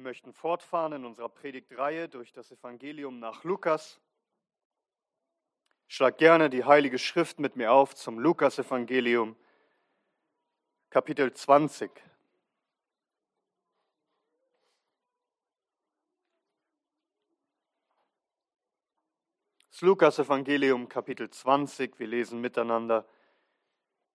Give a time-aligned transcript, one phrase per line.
[0.00, 4.00] Wir möchten fortfahren in unserer Predigtreihe durch das Evangelium nach Lukas.
[5.88, 9.36] Schlag gerne die Heilige Schrift mit mir auf zum Lukas-Evangelium,
[10.88, 11.90] Kapitel 20.
[19.68, 21.98] Das Lukas-Evangelium, Kapitel 20.
[21.98, 23.06] Wir lesen miteinander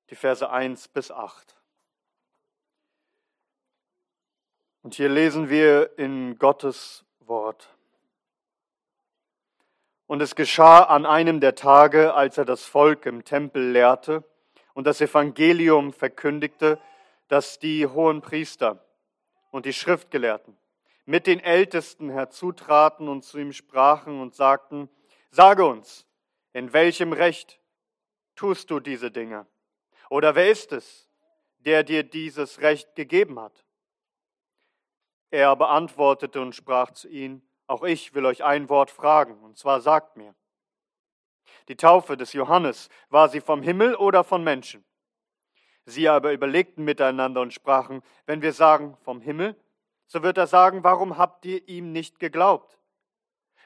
[0.10, 1.56] die Verse 1 bis 8.
[4.86, 7.76] Und hier lesen wir in Gottes Wort.
[10.06, 14.24] Und es geschah an einem der Tage, als er das Volk im Tempel lehrte
[14.76, 16.80] und das Evangelium verkündigte,
[17.30, 18.86] dass die hohen Priester
[19.50, 20.56] und die Schriftgelehrten
[21.06, 24.88] mit den Ältesten herzutraten und zu ihm sprachen und sagten,
[25.32, 26.06] Sage uns,
[26.54, 27.60] in welchem Recht
[28.36, 29.48] tust du diese Dinge?
[30.12, 31.10] Oder wer ist es,
[31.58, 33.65] der dir dieses Recht gegeben hat?
[35.32, 39.82] Er beantwortete und sprach zu ihnen, auch ich will euch ein Wort fragen, und zwar
[39.82, 40.36] sagt mir,
[41.68, 44.86] die Taufe des Johannes, war sie vom Himmel oder von Menschen?
[45.86, 49.56] Sie aber überlegten miteinander und sprachen, wenn wir sagen vom Himmel,
[50.08, 52.80] so wird er sagen, warum habt ihr ihm nicht geglaubt?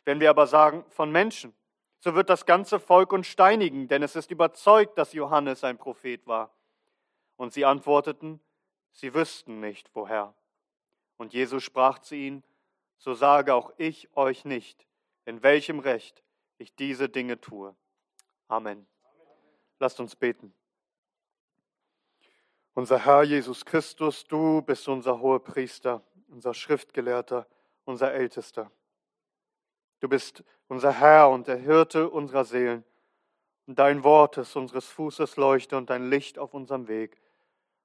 [0.06, 1.54] Wenn wir aber sagen von Menschen,
[2.00, 6.26] so wird das ganze Volk uns steinigen, denn es ist überzeugt, dass Johannes ein Prophet
[6.28, 6.56] war.
[7.36, 8.40] Und sie antworteten,
[8.92, 10.34] sie wüssten nicht, woher.
[11.20, 12.44] Und Jesus sprach zu ihnen,
[12.98, 14.88] so sage auch ich euch nicht,
[15.26, 16.24] in welchem Recht
[16.58, 17.76] ich diese Dinge tue.
[18.48, 18.88] Amen.
[19.80, 20.54] Lasst uns beten.
[22.74, 27.46] Unser Herr Jesus Christus, du bist unser hoher Priester, unser Schriftgelehrter,
[27.84, 28.72] unser Ältester.
[30.00, 32.86] Du bist unser Herr und der Hirte unserer Seelen.
[33.68, 37.20] Und dein Wort ist unseres Fußes Leuchte und dein Licht auf unserem Weg.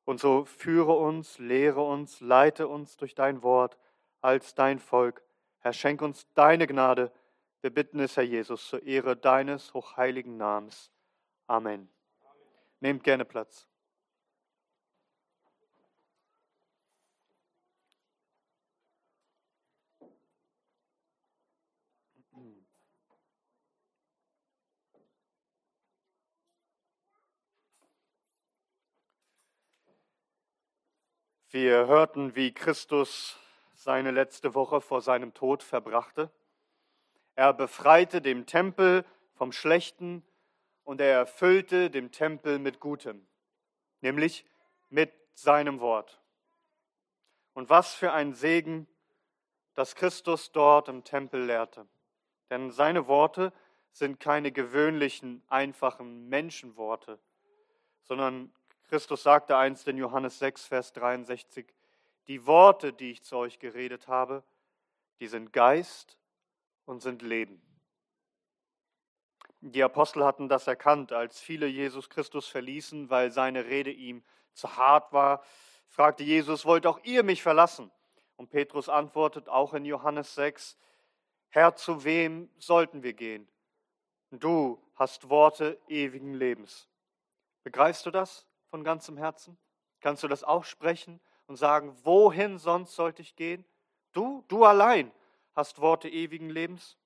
[0.05, 3.79] Und so führe uns, lehre uns, leite uns durch dein Wort
[4.21, 5.23] als dein Volk.
[5.61, 7.11] Herr, schenk uns deine Gnade.
[7.63, 10.91] Wir bitten es, Herr Jesus, zur Ehre deines hochheiligen Namens.
[11.47, 11.73] Amen.
[11.75, 11.89] Amen.
[12.81, 13.67] Nehmt gerne Platz.
[31.55, 33.39] Wir hörten, wie Christus
[33.75, 36.29] seine letzte Woche vor seinem Tod verbrachte.
[37.37, 39.05] Er befreite dem Tempel
[39.35, 40.25] vom Schlechten
[40.83, 43.25] und er erfüllte dem Tempel mit Gutem,
[44.01, 44.45] nämlich
[44.91, 46.21] mit seinem Wort.
[47.53, 48.89] Und was für ein Segen,
[49.75, 51.87] dass Christus dort im Tempel lehrte.
[52.51, 53.53] Denn seine Worte
[53.93, 57.21] sind keine gewöhnlichen, einfachen Menschenworte,
[58.03, 58.53] sondern
[58.89, 61.67] Christus sagte einst in Johannes 6, Vers 63,
[62.29, 64.43] die Worte, die ich zu euch geredet habe,
[65.21, 66.19] die sind Geist
[66.85, 67.61] und sind Leben.
[69.61, 74.23] Die Apostel hatten das erkannt, als viele Jesus Christus verließen, weil seine Rede ihm
[74.53, 75.43] zu hart war,
[75.89, 77.91] fragte Jesus, wollt auch ihr mich verlassen?
[78.37, 80.77] Und Petrus antwortet auch in Johannes 6,
[81.49, 83.49] Herr, zu wem sollten wir gehen?
[84.31, 86.89] Du hast Worte ewigen Lebens.
[87.63, 88.47] Begreifst du das?
[88.75, 89.57] Von ganzem Herzen?
[90.01, 93.65] Kannst du das aussprechen und sagen, wohin sonst sollte ich gehen?
[94.11, 95.13] Du, du allein
[95.55, 96.97] hast Worte ewigen Lebens.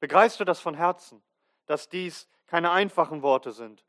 [0.00, 1.22] Begreifst du das von Herzen,
[1.66, 3.84] dass dies keine einfachen Worte sind,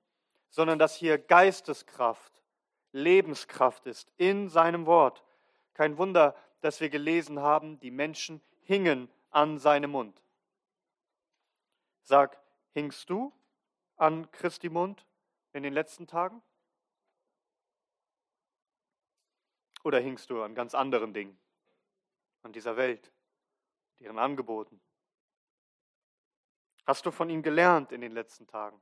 [0.52, 2.44] sondern dass hier Geisteskraft,
[2.92, 5.24] Lebenskraft ist in seinem Wort?
[5.74, 10.22] Kein Wunder, dass wir gelesen haben, die Menschen hingen an seinem Mund.
[12.04, 12.40] Sag,
[12.74, 13.34] hingst du
[13.98, 15.04] an Christi Mund?
[15.53, 16.41] In den letzten Tagen?
[19.84, 21.39] Oder hingst du an ganz anderen Dingen,
[22.44, 23.12] an dieser Welt,
[24.00, 24.79] ihren Angeboten?
[26.85, 28.81] Hast du von ihm gelernt in den letzten Tagen?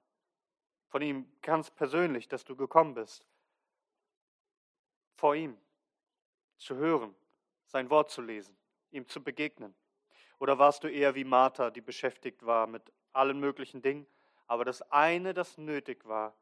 [0.90, 3.25] Von ihm ganz persönlich, dass du gekommen bist,
[5.16, 5.57] vor ihm
[6.57, 7.15] zu hören,
[7.65, 8.57] sein Wort zu lesen,
[8.92, 9.75] ihm zu begegnen?
[10.39, 14.07] Oder warst du eher wie Martha, die beschäftigt war mit allen möglichen Dingen,
[14.48, 16.36] aber das eine, das nötig war,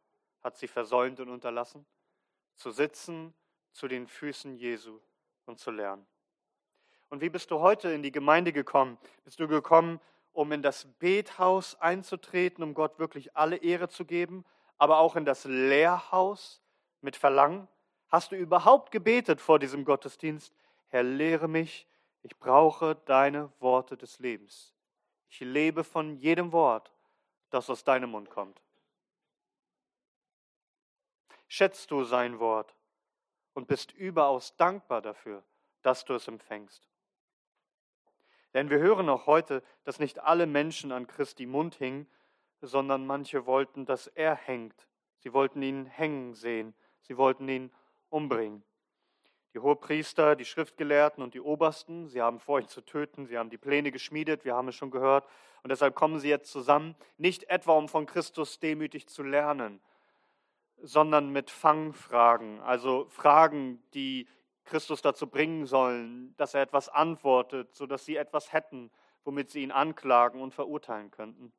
[0.47, 1.85] hat sie versäumt und unterlassen,
[2.55, 3.33] zu sitzen
[3.73, 5.01] zu den Füßen Jesu
[5.45, 6.07] und zu lernen.
[7.09, 8.97] Und wie bist du heute in die Gemeinde gekommen?
[9.25, 9.99] Bist du gekommen,
[10.31, 14.45] um in das Bethaus einzutreten, um Gott wirklich alle Ehre zu geben,
[14.77, 16.61] aber auch in das Lehrhaus
[17.01, 17.67] mit Verlangen?
[18.07, 20.55] Hast du überhaupt gebetet vor diesem Gottesdienst?
[20.88, 21.89] Herr, lehre mich,
[22.23, 24.73] ich brauche deine Worte des Lebens.
[25.29, 26.94] Ich lebe von jedem Wort,
[27.49, 28.61] das aus deinem Mund kommt
[31.47, 32.75] schätzt du sein Wort
[33.53, 35.44] und bist überaus dankbar dafür,
[35.81, 36.83] dass du es empfängst.
[38.53, 42.07] Denn wir hören auch heute, dass nicht alle Menschen an Christi Mund hingen,
[42.61, 44.88] sondern manche wollten, dass er hängt.
[45.19, 46.73] Sie wollten ihn hängen sehen.
[47.01, 47.71] Sie wollten ihn
[48.09, 48.63] umbringen.
[49.53, 53.25] Die Hohepriester, die Schriftgelehrten und die Obersten, sie haben vor, ihn zu töten.
[53.25, 55.27] Sie haben die Pläne geschmiedet, wir haben es schon gehört.
[55.63, 59.81] Und deshalb kommen sie jetzt zusammen, nicht etwa um von Christus demütig zu lernen,
[60.81, 64.27] sondern mit Fangfragen, also Fragen, die
[64.65, 68.91] Christus dazu bringen sollen, dass er etwas antwortet, sodass sie etwas hätten,
[69.24, 71.53] womit sie ihn anklagen und verurteilen könnten.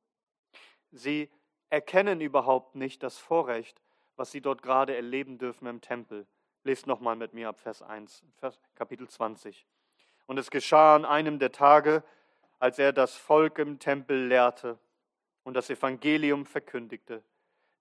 [0.90, 1.30] Sie
[1.70, 3.82] erkennen überhaupt nicht das Vorrecht,
[4.16, 6.26] was sie dort gerade erleben dürfen im Tempel.
[6.64, 9.66] Lest nochmal mit mir ab Vers 1, Vers, Kapitel 20.
[10.26, 12.02] Und es geschah an einem der Tage,
[12.58, 14.78] als er das Volk im Tempel lehrte
[15.44, 17.22] und das Evangelium verkündigte,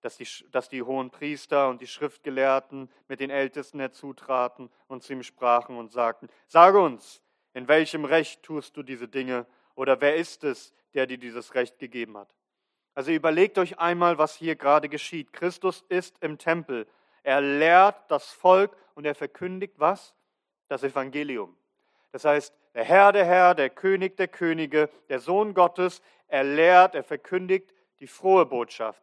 [0.08, 5.12] dass die, dass die hohen Priester und die Schriftgelehrten mit den Ältesten herzutraten und zu
[5.12, 7.20] ihm sprachen und sagten, sage uns,
[7.52, 9.44] in welchem Recht tust du diese Dinge
[9.74, 12.34] oder wer ist es, der dir dieses Recht gegeben hat?
[12.94, 15.34] Also überlegt euch einmal, was hier gerade geschieht.
[15.34, 16.86] Christus ist im Tempel.
[17.22, 20.14] Er lehrt das Volk und er verkündigt was?
[20.68, 21.54] Das Evangelium.
[22.12, 26.94] Das heißt, der Herr der Herr, der König der Könige, der Sohn Gottes, er lehrt,
[26.94, 29.02] er verkündigt die frohe Botschaft.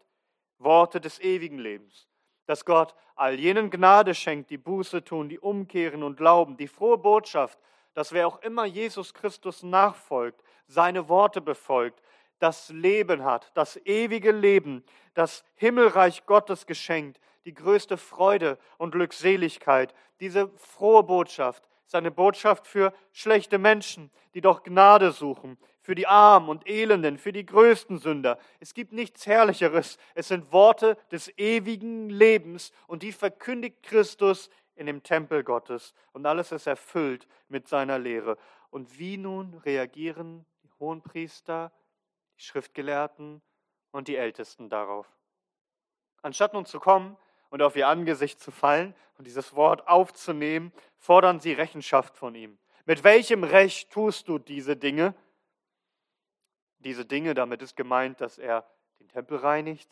[0.57, 2.07] Worte des ewigen Lebens,
[2.45, 6.97] dass Gott all jenen Gnade schenkt, die Buße tun, die umkehren und glauben, die frohe
[6.97, 7.59] Botschaft,
[7.93, 12.01] dass wer auch immer Jesus Christus nachfolgt, seine Worte befolgt,
[12.39, 19.93] das Leben hat, das ewige Leben, das Himmelreich Gottes geschenkt, die größte Freude und Glückseligkeit.
[20.19, 26.07] Diese frohe Botschaft ist eine Botschaft für schlechte Menschen, die doch Gnade suchen, für die
[26.07, 28.39] Armen und Elenden, für die größten Sünder.
[28.59, 29.97] Es gibt nichts Herrlicheres.
[30.15, 35.93] Es sind Worte des ewigen Lebens und die verkündigt Christus in dem Tempel Gottes.
[36.11, 38.37] Und alles ist erfüllt mit seiner Lehre.
[38.71, 41.71] Und wie nun reagieren die Hohenpriester,
[42.37, 43.41] die Schriftgelehrten
[43.91, 45.07] und die Ältesten darauf?
[46.23, 47.15] Anstatt nun zu kommen
[47.55, 52.57] und auf ihr Angesicht zu fallen und dieses Wort aufzunehmen, fordern sie Rechenschaft von ihm.
[52.85, 55.15] Mit welchem Recht tust du diese Dinge?
[56.85, 58.63] diese Dinge, damit ist gemeint, dass er
[58.99, 59.89] den Tempel reinigt,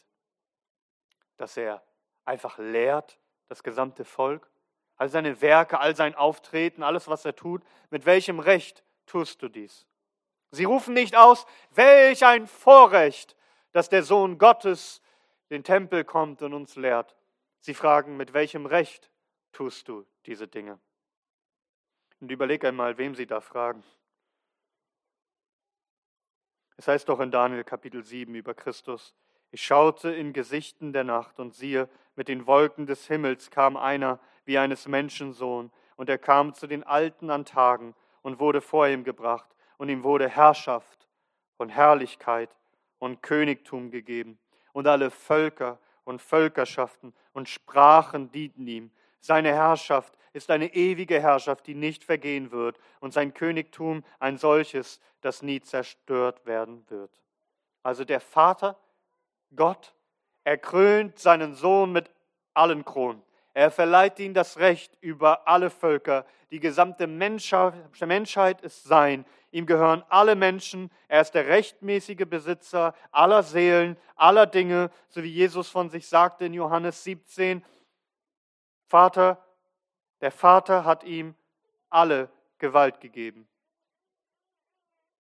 [1.38, 1.83] dass er
[2.24, 3.19] einfach lehrt,
[3.50, 4.50] das gesamte Volk,
[4.95, 7.63] all seine Werke, all sein Auftreten, alles, was er tut.
[7.89, 9.88] Mit welchem Recht tust du dies?
[10.51, 13.36] Sie rufen nicht aus, welch ein Vorrecht,
[13.71, 15.01] dass der Sohn Gottes
[15.50, 17.15] den Tempel kommt und uns lehrt.
[17.65, 19.10] Sie fragen, mit welchem Recht
[19.54, 20.81] tust du diese Dinge?
[22.19, 23.86] Und überleg einmal, wem sie da fragen.
[26.75, 29.15] Es heißt doch in Daniel Kapitel 7 über Christus,
[29.50, 31.88] ich schaute in Gesichten der Nacht und siehe,
[32.18, 36.83] mit den Wolken des Himmels kam einer wie eines Menschensohn, und er kam zu den
[36.83, 41.07] Alten an Tagen und wurde vor ihm gebracht, und ihm wurde Herrschaft
[41.56, 42.54] und Herrlichkeit
[43.00, 44.38] und Königtum gegeben,
[44.74, 48.92] und alle Völker und Völkerschaften und Sprachen dienten ihm.
[49.20, 55.00] Seine Herrschaft ist eine ewige Herrschaft, die nicht vergehen wird, und sein Königtum ein solches,
[55.22, 57.22] das nie zerstört werden wird.
[57.84, 58.78] Also der Vater,
[59.56, 59.94] Gott,
[60.44, 62.10] er krönt seinen Sohn mit
[62.54, 63.22] allen Kronen.
[63.54, 66.26] Er verleiht ihm das Recht über alle Völker.
[66.50, 69.25] Die gesamte Menschheit ist sein.
[69.51, 70.92] Ihm gehören alle Menschen.
[71.08, 76.46] Er ist der rechtmäßige Besitzer aller Seelen, aller Dinge, so wie Jesus von sich sagte
[76.46, 77.63] in Johannes 17.
[78.88, 79.44] Vater,
[80.22, 81.36] der Vater hat ihm
[81.89, 83.48] alle Gewalt gegeben.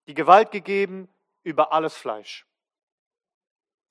[0.07, 1.09] Die Gewalt gegeben
[1.43, 2.47] über alles Fleisch.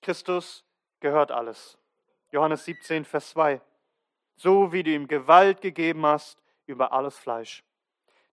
[0.02, 0.66] Christus
[1.00, 1.78] gehört alles.
[2.32, 3.62] Johannes 17, Vers 2.
[4.36, 7.64] So wie du ihm Gewalt gegeben hast über alles Fleisch.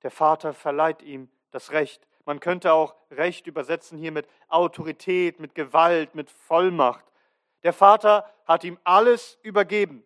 [0.03, 2.07] Der Vater verleiht ihm das Recht.
[2.25, 7.05] Man könnte auch Recht übersetzen hier mit Autorität, mit Gewalt, mit Vollmacht.
[7.63, 10.05] Der Vater hat ihm alles übergeben.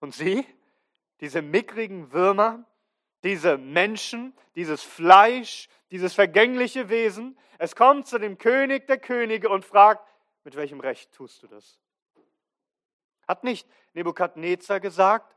[0.00, 0.46] Und sie,
[1.20, 2.64] diese mickrigen Würmer,
[3.22, 7.38] diese Menschen, dieses Fleisch, dieses vergängliche Wesen.
[7.58, 10.06] Es kommt zu dem König der Könige und fragt,
[10.44, 11.78] mit welchem Recht tust du das?
[13.32, 15.34] Hat nicht Nebukadnezar gesagt,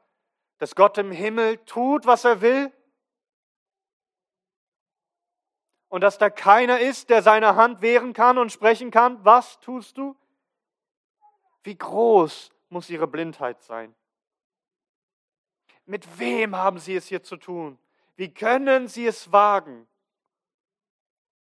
[0.57, 2.69] dass Gott im Himmel tut, was er will?
[5.87, 9.97] Und dass da keiner ist, der seine Hand wehren kann und sprechen kann, was tust
[9.97, 10.13] du?
[11.63, 13.95] Wie groß muss ihre Blindheit sein?
[15.85, 17.79] Mit wem haben Sie es hier zu tun?
[18.17, 19.87] Wie können Sie es wagen?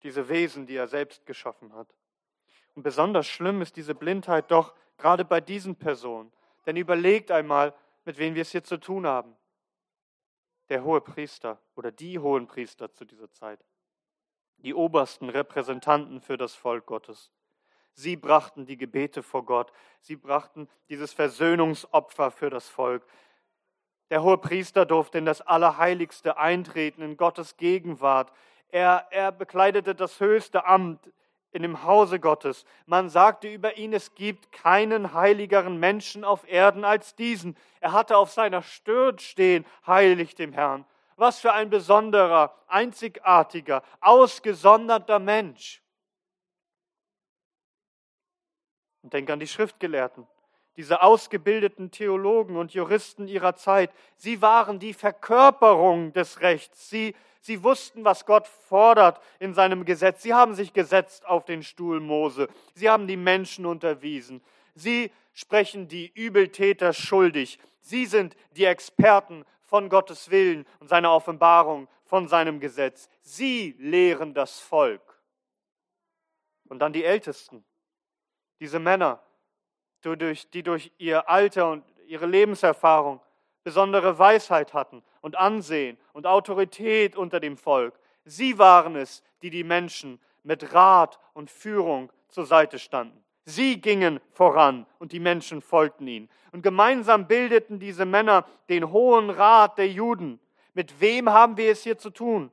[0.02, 1.94] Diese Wesen, die er selbst geschaffen hat.
[2.74, 6.32] Und besonders schlimm ist diese Blindheit doch gerade bei diesen Personen.
[6.66, 7.74] Denn überlegt einmal,
[8.04, 9.36] mit wem wir es hier zu tun haben.
[10.68, 13.58] der hohe Priester oder die hohen Priester zu dieser Zeit,
[14.58, 17.32] die obersten Repräsentanten für das Volk Gottes.
[17.92, 23.04] Sie brachten die Gebete vor Gott, sie brachten dieses Versöhnungsopfer für das Volk.
[24.10, 28.32] Der hohe Priester durfte in das Allerheiligste eintreten, in Gottes Gegenwart.
[28.68, 31.12] Er, er bekleidete das höchste Amt
[31.52, 32.64] in dem Hause Gottes.
[32.86, 37.56] Man sagte über ihn, es gibt keinen heiligeren Menschen auf Erden als diesen.
[37.80, 40.84] Er hatte auf seiner Stirn stehen, heilig dem Herrn.
[41.16, 45.82] Was für ein besonderer, einzigartiger, ausgesonderter Mensch.
[49.02, 50.26] Und denk an die Schriftgelehrten,
[50.80, 53.90] diese ausgebildeten Theologen und Juristen ihrer Zeit.
[54.16, 56.88] Sie waren die Verkörperung des Rechts.
[56.88, 60.22] Sie Sie wussten, was Gott fordert in seinem Gesetz.
[60.22, 62.48] Sie haben sich gesetzt auf den Stuhl Mose.
[62.74, 64.42] Sie haben die Menschen unterwiesen.
[64.74, 67.58] Sie sprechen die Übeltäter schuldig.
[67.80, 73.08] Sie sind die Experten von Gottes Willen und seiner Offenbarung, von seinem Gesetz.
[73.22, 75.22] Sie lehren das Volk.
[76.68, 77.64] Und dann die Ältesten,
[78.60, 79.22] diese Männer,
[80.04, 83.20] die durch ihr Alter und ihre Lebenserfahrung
[83.62, 87.98] besondere Weisheit hatten und Ansehen und Autorität unter dem Volk.
[88.24, 93.22] Sie waren es, die die Menschen mit Rat und Führung zur Seite standen.
[93.44, 96.28] Sie gingen voran und die Menschen folgten ihnen.
[96.52, 100.40] Und gemeinsam bildeten diese Männer den Hohen Rat der Juden.
[100.74, 102.50] Mit wem haben wir es hier zu tun?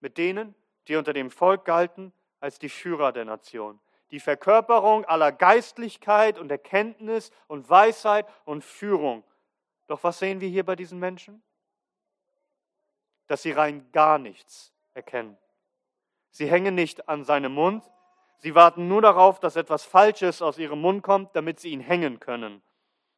[0.00, 0.54] Mit denen,
[0.86, 3.78] die unter dem Volk galten als die Führer der Nation.
[4.10, 9.24] Die Verkörperung aller Geistlichkeit und Erkenntnis und Weisheit und Führung.
[9.86, 11.42] Doch was sehen wir hier bei diesen Menschen?
[13.26, 15.36] Dass sie rein gar nichts erkennen.
[16.30, 17.84] Sie hängen nicht an seinem Mund,
[18.38, 22.20] sie warten nur darauf, dass etwas Falsches aus ihrem Mund kommt, damit sie ihn hängen
[22.20, 22.62] können.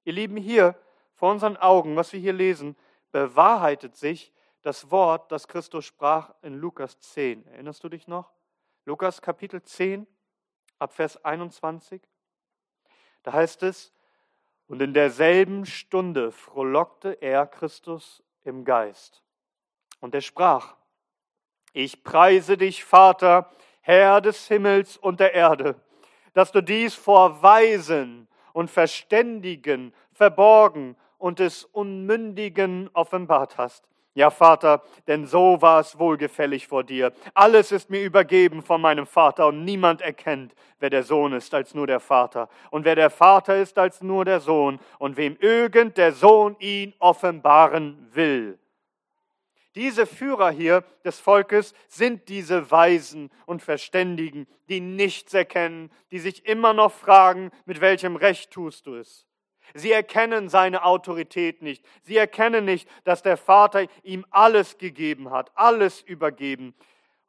[0.04, 0.76] Ihr Lieben, hier
[1.14, 2.76] vor unseren Augen, was wir hier lesen,
[3.12, 4.32] bewahrheitet sich
[4.62, 7.47] das Wort, das Christus sprach in Lukas 10.
[7.47, 8.32] Erinnerst du dich noch?
[8.85, 10.06] Lukas Kapitel 10,
[10.81, 12.01] ab Vers 21.
[13.23, 13.93] Da heißt es,
[14.67, 19.23] und in derselben Stunde frohlockte er Christus im Geist.
[20.01, 20.77] Und er sprach,
[21.73, 25.81] ich preise dich, Vater, Herr des Himmels und der Erde,
[26.35, 34.83] dass du dies vor Weisen und Verständigen verborgen und des Unmündigen offenbart hast ja, Vater,
[35.07, 37.12] denn so war es wohlgefällig vor dir.
[37.33, 41.75] Alles ist mir übergeben von meinem Vater und niemand erkennt, wer der Sohn ist, als
[41.75, 42.49] nur der Vater.
[42.71, 44.81] Und wer der Vater ist, als nur der Sohn.
[44.99, 48.59] Und wem irgend der Sohn ihn offenbaren will.
[49.76, 56.47] Diese Führer hier des Volkes sind diese Weisen und Verständigen, die nichts erkennen, die sich
[56.47, 59.30] immer noch fragen, mit welchem Recht tust du es.
[59.75, 61.85] Sie erkennen seine Autorität nicht.
[62.03, 66.75] Sie erkennen nicht, dass der Vater ihm alles gegeben hat, alles übergeben.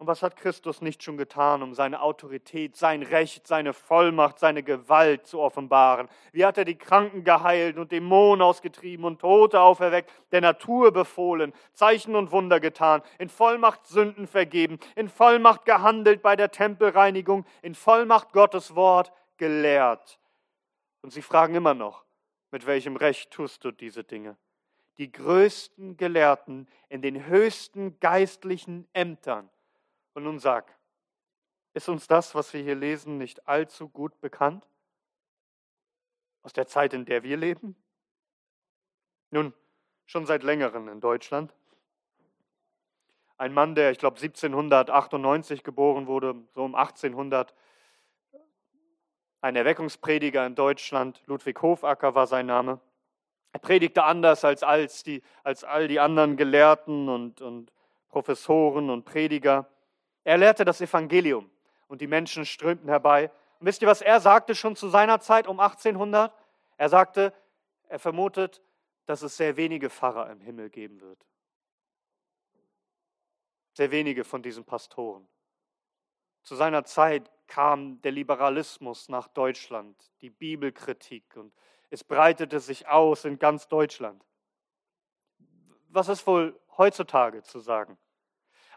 [0.02, 4.64] Und was hat Christus nicht schon getan, um seine Autorität, sein Recht, seine Vollmacht, seine
[4.64, 6.10] Gewalt zu offenbaren?
[6.32, 11.54] Wie hat er die Kranken geheilt und Dämonen ausgetrieben und Tote auferweckt, der Natur befohlen,
[11.74, 17.76] Zeichen und Wunder getan, in Vollmacht Sünden vergeben, in Vollmacht gehandelt bei der Tempelreinigung, in
[17.76, 20.20] Vollmacht Gottes Wort gelehrt.
[21.04, 22.06] Und sie fragen immer noch,
[22.52, 24.38] mit welchem Recht tust du diese Dinge?
[24.98, 29.50] Die größten Gelehrten in den höchsten geistlichen Ämtern.
[30.14, 30.78] Und nun sag,
[31.74, 34.68] ist uns das, was wir hier lesen, nicht allzu gut bekannt?
[36.44, 37.76] Aus der Zeit, in der wir leben?
[39.30, 39.54] Nun,
[40.06, 41.56] schon seit längerem in Deutschland.
[43.38, 47.56] Ein Mann, der, ich glaube, 1798 geboren wurde, so um 1800,
[49.42, 52.80] ein Erweckungsprediger in Deutschland, Ludwig Hofacker war sein Name.
[53.54, 57.74] Er predigte anders als, als, die, als all die anderen Gelehrten und, und
[58.08, 59.68] Professoren und Prediger.
[60.24, 61.50] Er lehrte das Evangelium
[61.88, 63.32] und die Menschen strömten herbei.
[63.60, 66.34] Und wisst ihr, was er sagte schon zu seiner Zeit um 1800?
[66.78, 67.34] Er sagte,
[67.88, 68.62] er vermutet,
[69.06, 71.26] dass es sehr wenige Pfarrer im Himmel geben wird.
[73.74, 75.28] Sehr wenige von diesen Pastoren.
[76.44, 81.54] Zu seiner Zeit kam der Liberalismus nach Deutschland, die Bibelkritik und
[81.90, 84.24] es breitete sich aus in ganz Deutschland.
[85.90, 87.98] Was ist wohl heutzutage zu sagen?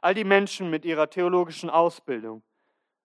[0.00, 2.42] All die Menschen mit ihrer theologischen Ausbildung,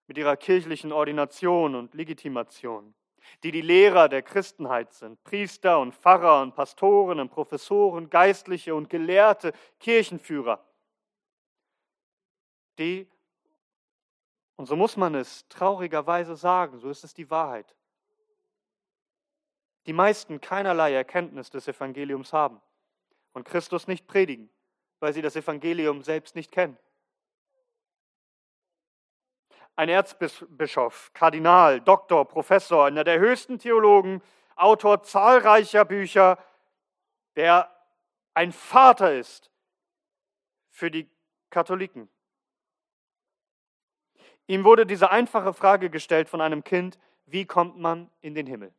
[0.08, 2.96] mit ihrer kirchlichen Ordination und Legitimation,
[3.44, 8.90] die die Lehrer der Christenheit sind, Priester und Pfarrer und Pastoren und Professoren, Geistliche und
[8.90, 10.66] Gelehrte, Kirchenführer,
[12.80, 13.08] die
[14.60, 17.78] und so muss man es traurigerweise sagen, so ist es die Wahrheit.
[19.86, 22.60] Die meisten keinerlei Erkenntnis des Evangeliums haben
[23.32, 24.50] und Christus nicht predigen,
[25.00, 26.78] weil sie das Evangelium selbst nicht kennen.
[29.78, 34.22] Ein Erzbischof, Kardinal, Doktor, Professor, einer der höchsten Theologen,
[34.58, 36.38] Autor zahlreicher Bücher,
[37.38, 37.74] der
[38.34, 39.50] ein Vater ist
[40.70, 41.10] für die
[41.50, 42.10] Katholiken.
[44.50, 48.74] Ihm wurde diese einfache Frage gestellt von einem Kind, wie kommt man in den Himmel?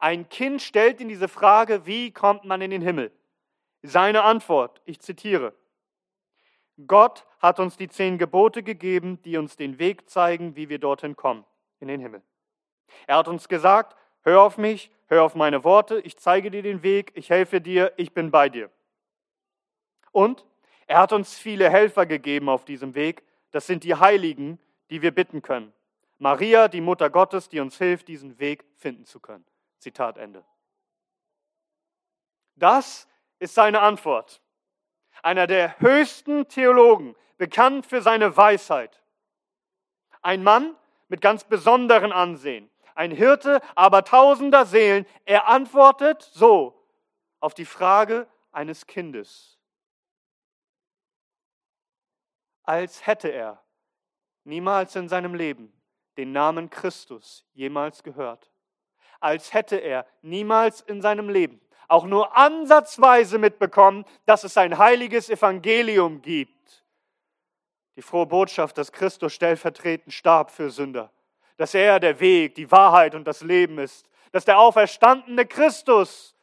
[0.00, 3.12] Ein Kind stellt ihm diese Frage, wie kommt man in den Himmel?
[3.84, 5.54] Seine Antwort, ich zitiere,
[6.88, 11.14] Gott hat uns die zehn Gebote gegeben, die uns den Weg zeigen, wie wir dorthin
[11.14, 11.44] kommen,
[11.78, 12.20] in den Himmel.
[13.06, 16.82] Er hat uns gesagt, hör auf mich, hör auf meine Worte, ich zeige dir den
[16.82, 18.70] Weg, ich helfe dir, ich bin bei dir.
[20.10, 20.44] Und
[20.88, 23.22] er hat uns viele Helfer gegeben auf diesem Weg,
[23.52, 24.58] das sind die Heiligen,
[24.90, 25.72] die wir bitten können.
[26.18, 29.44] Maria, die Mutter Gottes, die uns hilft, diesen Weg finden zu können.
[29.78, 30.44] Zitat Ende.
[32.54, 33.06] Das
[33.38, 34.40] ist seine Antwort.
[35.22, 39.02] Einer der höchsten Theologen, bekannt für seine Weisheit.
[40.22, 40.74] Ein Mann
[41.08, 42.70] mit ganz besonderen Ansehen.
[42.94, 45.06] Ein Hirte, aber tausender Seelen.
[45.26, 46.82] Er antwortet so
[47.40, 49.58] auf die Frage eines Kindes.
[52.62, 53.62] Als hätte er
[54.46, 55.72] niemals in seinem Leben
[56.16, 58.50] den Namen Christus jemals gehört.
[59.20, 65.30] Als hätte er niemals in seinem Leben auch nur ansatzweise mitbekommen, dass es ein heiliges
[65.30, 66.84] Evangelium gibt.
[67.96, 71.10] Die frohe Botschaft, dass Christus stellvertretend starb für Sünder,
[71.56, 76.34] dass er der Weg, die Wahrheit und das Leben ist, dass der auferstandene Christus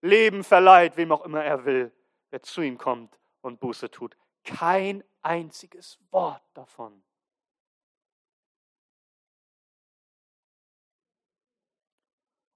[0.00, 1.92] Leben verleiht, wem auch immer er will,
[2.30, 4.16] wer zu ihm kommt und Buße tut.
[4.44, 7.02] Kein einziges Wort davon.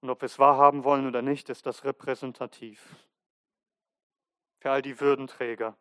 [0.01, 2.95] Und ob wir es wahrhaben wollen oder nicht, ist das repräsentativ.
[4.59, 5.77] Für all die Würdenträger,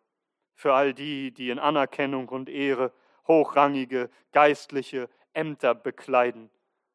[0.55, 2.93] für all die, die in Anerkennung und Ehre
[3.27, 6.51] hochrangige geistliche Ämter bekleiden.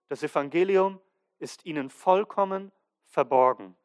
[0.10, 1.00] Das Evangelium
[1.39, 2.71] ist ihnen vollkommen
[3.06, 3.76] verborgen.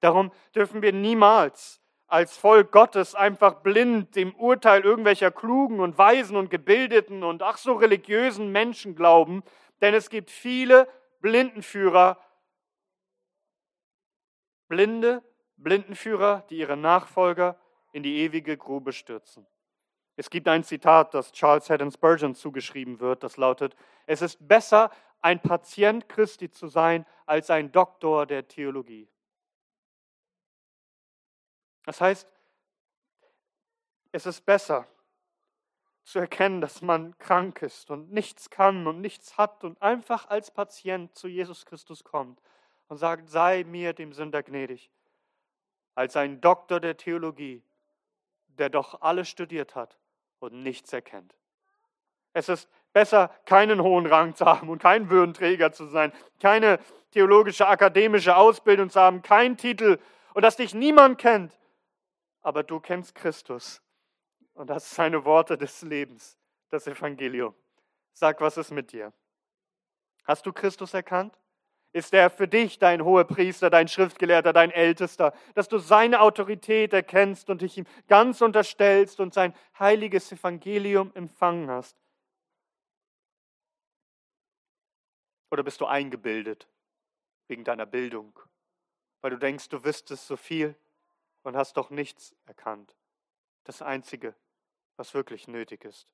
[0.00, 6.36] Darum dürfen wir niemals als Volk Gottes einfach blind dem Urteil irgendwelcher klugen und weisen
[6.36, 9.42] und gebildeten und ach so religiösen Menschen glauben,
[9.82, 10.88] denn es gibt viele
[11.20, 12.18] Blindenführer
[14.68, 15.22] Blinde,
[15.56, 17.58] Blindenführer, die ihre Nachfolger
[17.92, 19.46] in die ewige Grube stürzen.
[20.16, 23.76] Es gibt ein Zitat, das Charles Haddon Spurgeon zugeschrieben wird, das lautet,
[24.06, 29.08] es ist besser, ein Patient Christi zu sein, als ein Doktor der Theologie.
[31.84, 32.28] Das heißt,
[34.12, 34.86] es ist besser
[36.04, 40.50] zu erkennen, dass man krank ist und nichts kann und nichts hat und einfach als
[40.50, 42.40] Patient zu Jesus Christus kommt
[42.88, 44.90] und sagt, sei mir dem Sünder gnädig,
[45.94, 47.62] als ein Doktor der Theologie,
[48.48, 49.96] der doch alles studiert hat
[50.40, 51.34] und nichts erkennt.
[52.32, 56.78] Es ist besser, keinen hohen Rang zu haben und kein Würdenträger zu sein, keine
[57.10, 59.98] theologische, akademische Ausbildung zu haben, keinen Titel
[60.34, 61.58] und dass dich niemand kennt.
[62.42, 63.82] Aber du kennst Christus.
[64.54, 66.36] Und das sind seine Worte des Lebens,
[66.70, 67.54] das Evangelium.
[68.12, 69.12] Sag, was ist mit dir?
[70.24, 71.38] Hast du Christus erkannt?
[71.92, 76.92] Ist er für dich dein hoher Priester, dein Schriftgelehrter, dein Ältester, dass du seine Autorität
[76.92, 81.96] erkennst und dich ihm ganz unterstellst und sein heiliges Evangelium empfangen hast?
[85.50, 86.68] Oder bist du eingebildet
[87.48, 88.38] wegen deiner Bildung,
[89.22, 90.76] weil du denkst, du wüsstest so viel
[91.42, 92.94] und hast doch nichts erkannt?
[93.64, 94.34] Das Einzige,
[94.96, 96.12] was wirklich nötig ist,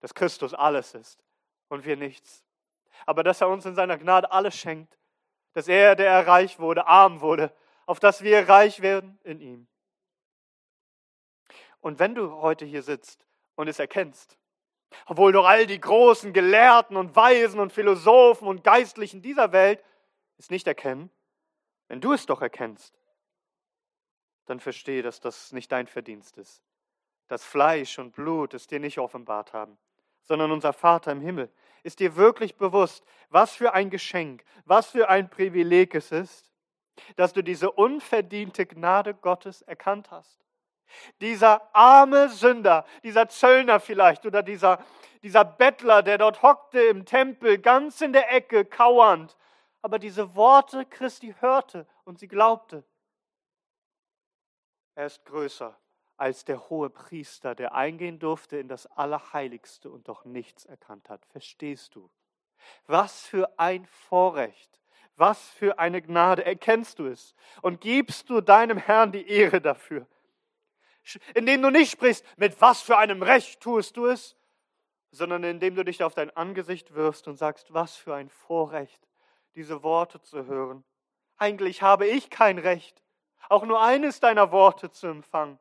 [0.00, 1.24] dass Christus alles ist
[1.68, 2.42] und wir nichts.
[3.06, 4.98] Aber dass er uns in seiner Gnade alles schenkt
[5.52, 7.52] dass er, der er reich wurde, arm wurde,
[7.86, 9.66] auf dass wir reich werden in ihm.
[11.80, 14.38] Und wenn du heute hier sitzt und es erkennst,
[15.06, 19.82] obwohl doch all die großen Gelehrten und Weisen und Philosophen und Geistlichen dieser Welt
[20.38, 21.10] es nicht erkennen,
[21.88, 22.98] wenn du es doch erkennst,
[24.46, 26.62] dann verstehe, dass das nicht dein Verdienst ist,
[27.28, 29.78] dass Fleisch und Blut es dir nicht offenbart haben,
[30.24, 31.50] sondern unser Vater im Himmel.
[31.82, 36.52] Ist dir wirklich bewusst, was für ein Geschenk, was für ein Privileg es ist,
[37.16, 40.38] dass du diese unverdiente Gnade Gottes erkannt hast?
[41.20, 44.84] Dieser arme Sünder, dieser Zöllner vielleicht oder dieser,
[45.22, 49.36] dieser Bettler, der dort hockte im Tempel, ganz in der Ecke, kauernd,
[49.80, 52.84] aber diese Worte Christi hörte und sie glaubte.
[54.94, 55.76] Er ist größer
[56.22, 61.26] als der hohe Priester, der eingehen durfte in das Allerheiligste und doch nichts erkannt hat.
[61.26, 62.08] Verstehst du?
[62.86, 64.80] Was für ein Vorrecht,
[65.16, 66.44] was für eine Gnade.
[66.46, 70.06] Erkennst du es und gibst du deinem Herrn die Ehre dafür?
[71.34, 74.36] indem du nicht sprichst, mit was für einem Recht tust du es,
[75.10, 79.08] sondern indem du dich auf dein Angesicht wirfst und sagst, was für ein Vorrecht,
[79.56, 80.84] diese Worte zu hören.
[81.38, 83.02] Eigentlich habe ich kein Recht,
[83.48, 85.58] auch nur eines deiner Worte zu empfangen.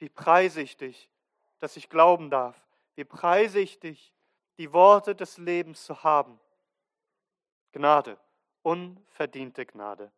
[0.00, 1.08] Wie preise ich dich,
[1.60, 2.56] dass ich glauben darf.
[2.96, 4.12] Wie preise ich dich,
[4.58, 6.40] die Worte des Lebens zu haben.
[7.72, 8.18] Gnade,
[8.62, 10.10] unverdiente Gnade.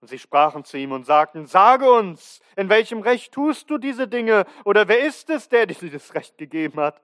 [0.00, 4.08] Und sie sprachen zu ihm und sagten, sage uns, in welchem Recht tust du diese
[4.08, 4.46] Dinge?
[4.64, 7.00] Oder wer ist es, der dir das Recht gegeben hat?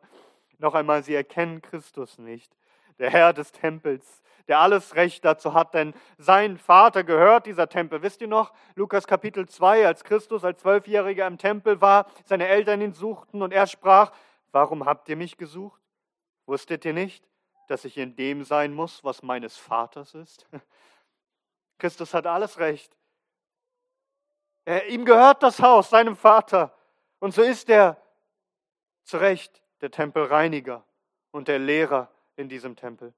[0.58, 2.56] Noch einmal, sie erkennen Christus nicht,
[2.98, 8.02] der Herr des Tempels, der alles Recht dazu hat, denn sein Vater gehört dieser Tempel.
[8.02, 12.80] Wisst ihr noch, Lukas Kapitel 2, als Christus als Zwölfjähriger im Tempel war, seine Eltern
[12.80, 14.10] ihn suchten und er sprach,
[14.50, 15.80] warum habt ihr mich gesucht?
[16.46, 17.28] Wusstet ihr nicht,
[17.68, 20.46] dass ich in dem sein muss, was meines Vaters ist?
[21.78, 22.96] Christus hat alles Recht.
[24.64, 26.74] Er, ihm gehört das Haus, seinem Vater.
[27.20, 27.96] Und so ist er
[29.04, 30.84] zu Recht der Tempelreiniger
[31.30, 33.12] und der Lehrer in diesem Tempel.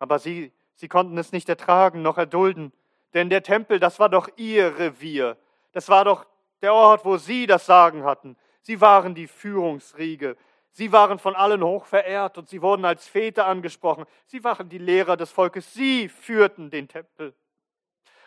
[0.00, 2.72] Aber sie, sie konnten es nicht ertragen noch erdulden,
[3.14, 5.36] denn der Tempel, das war doch ihr Revier.
[5.72, 6.26] Das war doch
[6.62, 8.36] der Ort, wo sie das Sagen hatten.
[8.62, 10.36] Sie waren die Führungsriege.
[10.72, 14.04] Sie waren von allen hoch verehrt und sie wurden als Väter angesprochen.
[14.26, 15.72] Sie waren die Lehrer des Volkes.
[15.74, 17.34] Sie führten den Tempel.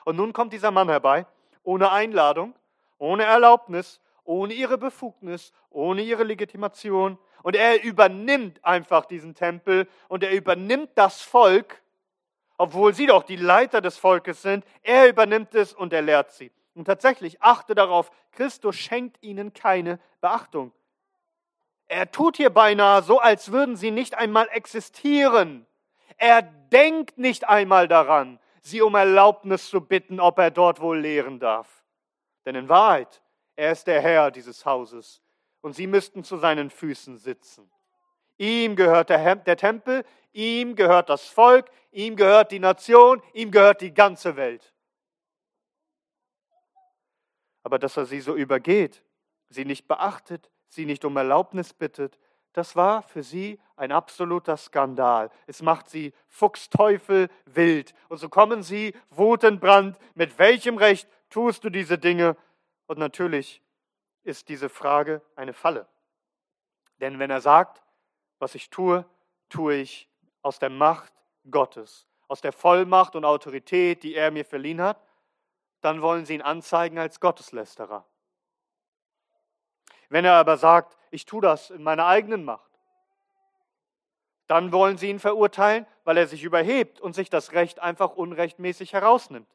[0.05, 1.25] Und nun kommt dieser Mann herbei,
[1.63, 2.53] ohne Einladung,
[2.97, 7.17] ohne Erlaubnis, ohne ihre Befugnis, ohne ihre Legitimation.
[7.43, 11.81] Und er übernimmt einfach diesen Tempel und er übernimmt das Volk,
[12.57, 14.65] obwohl sie doch die Leiter des Volkes sind.
[14.81, 16.51] Er übernimmt es und er lehrt sie.
[16.73, 20.71] Und tatsächlich, achte darauf, Christus schenkt ihnen keine Beachtung.
[21.87, 25.67] Er tut hier beinahe so, als würden sie nicht einmal existieren.
[26.17, 31.39] Er denkt nicht einmal daran, sie um Erlaubnis zu bitten, ob er dort wohl lehren
[31.39, 31.83] darf.
[32.45, 33.21] Denn in Wahrheit,
[33.57, 35.22] er ist der Herr dieses Hauses
[35.63, 37.71] und sie müssten zu seinen Füßen sitzen.
[38.37, 43.93] Ihm gehört der, Tempel, ihm gehört das Volk, ihm gehört die Nation, ihm gehört die
[43.93, 44.73] ganze Welt.
[47.63, 49.03] Aber dass er sie so übergeht,
[49.47, 52.19] sie nicht beachtet, sie nicht um Erlaubnis bittet,
[52.51, 55.31] das war für sie ein absoluter Skandal.
[55.47, 57.95] Es macht sie Fuchsteufel wild.
[58.09, 59.97] Und so kommen sie wutentbrannt.
[60.13, 62.35] Mit welchem Recht tust du diese Dinge?
[62.85, 63.62] Und natürlich
[64.23, 65.87] ist diese Frage eine Falle.
[66.99, 67.83] Denn wenn er sagt,
[68.39, 69.05] was ich tue,
[69.49, 70.09] tue ich
[70.41, 71.13] aus der Macht
[71.49, 75.01] Gottes, aus der Vollmacht und Autorität, die er mir verliehen hat,
[75.81, 78.05] dann wollen sie ihn anzeigen als Gotteslästerer.
[80.09, 82.71] Wenn er aber sagt, ich tue das in meiner eigenen Macht,
[84.47, 88.93] dann wollen sie ihn verurteilen, weil er sich überhebt und sich das Recht einfach unrechtmäßig
[88.93, 89.49] herausnimmt.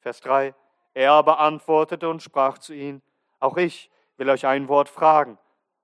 [0.00, 0.54] Vers 3.
[0.94, 3.02] Er aber antwortete und sprach zu ihnen,
[3.40, 5.38] auch ich will euch ein Wort fragen.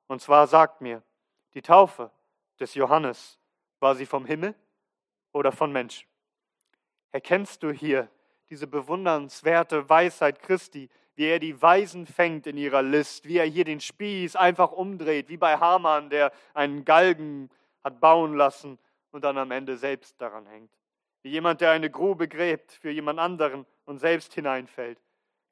[0.07, 1.03] Und zwar sagt mir,
[1.55, 2.11] die Taufe
[2.61, 3.40] des Johannes,
[3.81, 4.55] war sie vom Himmel
[5.33, 6.09] oder von Menschen?
[7.12, 8.09] Erkennst du hier
[8.49, 13.64] diese bewundernswerte Weisheit Christi, wie er die Weisen fängt in ihrer List, wie er hier
[13.64, 17.51] den Spieß einfach umdreht, wie bei Haman, der einen Galgen
[17.83, 18.79] hat bauen lassen
[19.12, 20.71] und dann am Ende selbst daran hängt.
[21.23, 25.01] Wie jemand, der eine Grube gräbt für jemand anderen und selbst hineinfällt.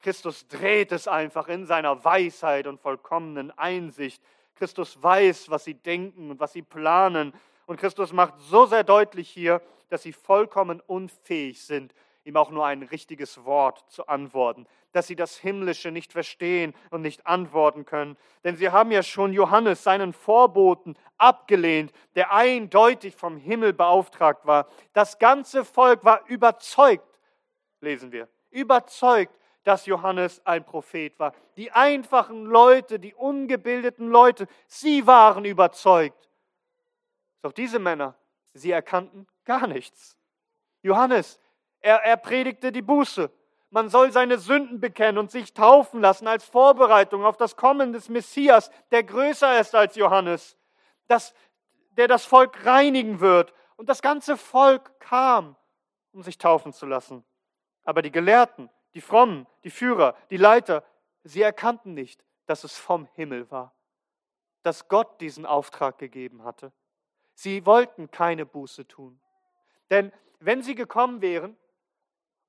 [0.05, 4.23] Christus dreht es einfach in seiner Weisheit und vollkommenen Einsicht.
[4.55, 7.33] Christus weiß, was sie denken und was sie planen.
[7.65, 12.67] Und Christus macht so sehr deutlich hier, dass sie vollkommen unfähig sind, ihm auch nur
[12.67, 18.19] ein richtiges Wort zu antworten, dass sie das Himmlische nicht verstehen und nicht antworten können.
[18.45, 24.69] Denn sie haben ja schon Johannes, seinen Vorboten, abgelehnt, der eindeutig vom Himmel beauftragt war.
[24.93, 27.09] Das ganze Volk war überzeugt,
[27.81, 31.35] lesen wir, überzeugt, dass Johannes ein Prophet war.
[31.57, 36.29] Die einfachen Leute, die ungebildeten Leute, sie waren überzeugt.
[37.43, 38.15] Doch diese Männer,
[38.53, 40.17] sie erkannten gar nichts.
[40.83, 41.41] Johannes,
[41.81, 43.31] er, er predigte die Buße.
[43.71, 48.09] Man soll seine Sünden bekennen und sich taufen lassen als Vorbereitung auf das Kommen des
[48.09, 50.57] Messias, der größer ist als Johannes,
[51.09, 51.35] das,
[51.91, 53.53] der das Volk reinigen wird.
[53.77, 55.57] Und das ganze Volk kam,
[56.13, 57.25] um sich taufen zu lassen.
[57.83, 60.85] Aber die Gelehrten, die Frommen, die Führer, die Leiter,
[61.25, 63.75] sie erkannten nicht, dass es vom Himmel war,
[64.63, 66.73] dass Gott diesen Auftrag gegeben hatte.
[67.35, 69.21] Sie wollten keine Buße tun.
[69.91, 71.57] Denn wenn sie gekommen wären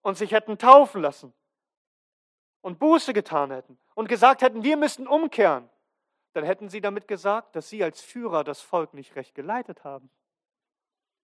[0.01, 1.33] und sich hätten taufen lassen
[2.61, 5.69] und Buße getan hätten und gesagt hätten, wir müssen umkehren,
[6.33, 10.09] dann hätten sie damit gesagt, dass sie als Führer das Volk nicht recht geleitet haben.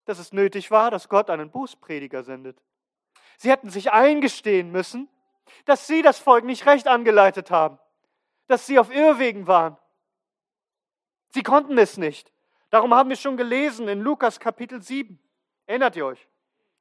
[0.06, 2.62] Dass es nötig war, dass Gott einen Bußprediger sendet.
[3.38, 5.08] Sie hätten sich eingestehen müssen,
[5.65, 7.80] dass sie das Volk nicht recht angeleitet haben,
[8.47, 9.78] dass sie auf Irrwegen waren.
[11.30, 12.32] Sie konnten es nicht.
[12.69, 15.19] Darum haben wir schon gelesen in Lukas Kapitel 7.
[15.67, 16.28] Erinnert ihr euch?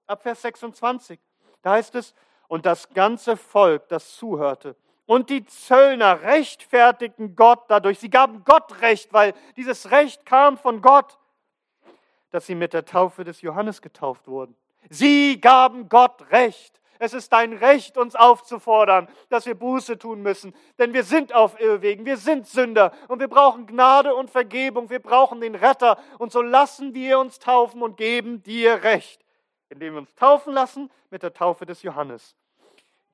[0.07, 1.21] Ab Vers 26.
[1.63, 2.15] Da heißt es,
[2.49, 7.99] und das ganze Volk, das zuhörte, und die Zöllner rechtfertigten Gott dadurch.
[7.99, 11.19] Sie gaben Gott Recht, weil dieses Recht kam von Gott,
[12.31, 14.57] dass sie mit der Taufe des Johannes getauft wurden.
[14.91, 16.81] Sie gaben Gott Recht.
[16.99, 20.55] Es ist dein Recht, uns aufzufordern, dass wir Buße tun müssen.
[20.79, 25.01] Denn wir sind auf Irrwegen, wir sind Sünder und wir brauchen Gnade und Vergebung, wir
[25.01, 25.99] brauchen den Retter.
[26.19, 29.25] Und so lassen wir uns taufen und geben dir Recht,
[29.69, 32.35] indem wir uns taufen lassen mit der Taufe des Johannes.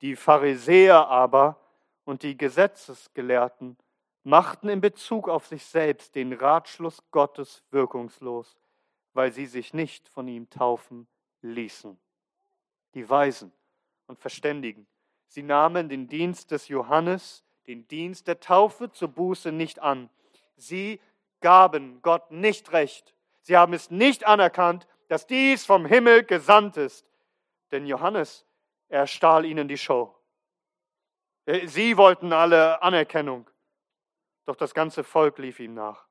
[0.00, 1.56] Die Pharisäer aber
[2.04, 3.76] und die Gesetzesgelehrten
[4.24, 8.56] machten in Bezug auf sich selbst den Ratschluss Gottes wirkungslos,
[9.12, 11.08] weil sie sich nicht von ihm taufen
[11.42, 11.98] ließen.
[12.94, 13.52] Die Weisen
[14.06, 14.86] und Verständigen,
[15.28, 20.10] sie nahmen den Dienst des Johannes, den Dienst der Taufe zur Buße nicht an.
[20.56, 21.00] Sie
[21.40, 23.14] gaben Gott nicht recht.
[23.40, 27.06] Sie haben es nicht anerkannt, dass dies vom Himmel gesandt ist.
[27.70, 28.46] Denn Johannes,
[28.88, 30.14] er stahl ihnen die Show.
[31.46, 33.48] Äh, sie wollten alle Anerkennung,
[34.44, 36.06] doch das ganze Volk lief ihm nach.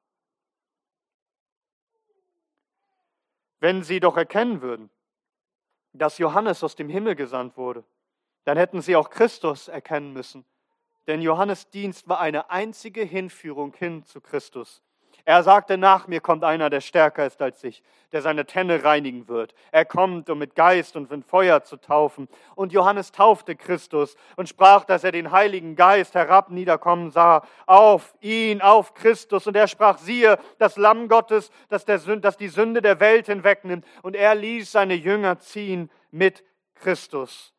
[3.59, 4.89] Wenn sie doch erkennen würden,
[5.93, 7.83] dass Johannes aus dem Himmel gesandt wurde,
[8.43, 10.45] dann hätten sie auch Christus erkennen müssen.
[11.07, 14.81] Denn Johannes Dienst war eine einzige Hinführung hin zu Christus.
[15.31, 19.29] Er sagte, nach mir kommt einer, der stärker ist als ich, der seine Tenne reinigen
[19.29, 19.55] wird.
[19.71, 22.27] Er kommt, um mit Geist und mit Feuer zu taufen.
[22.53, 28.13] Und Johannes taufte Christus und sprach, dass er den Heiligen Geist herab niederkommen sah, auf
[28.19, 29.47] ihn, auf Christus.
[29.47, 33.85] Und er sprach, siehe, das Lamm Gottes, das, der, das die Sünde der Welt hinwegnimmt.
[34.01, 36.43] Und er ließ seine Jünger ziehen mit
[36.75, 37.53] Christus.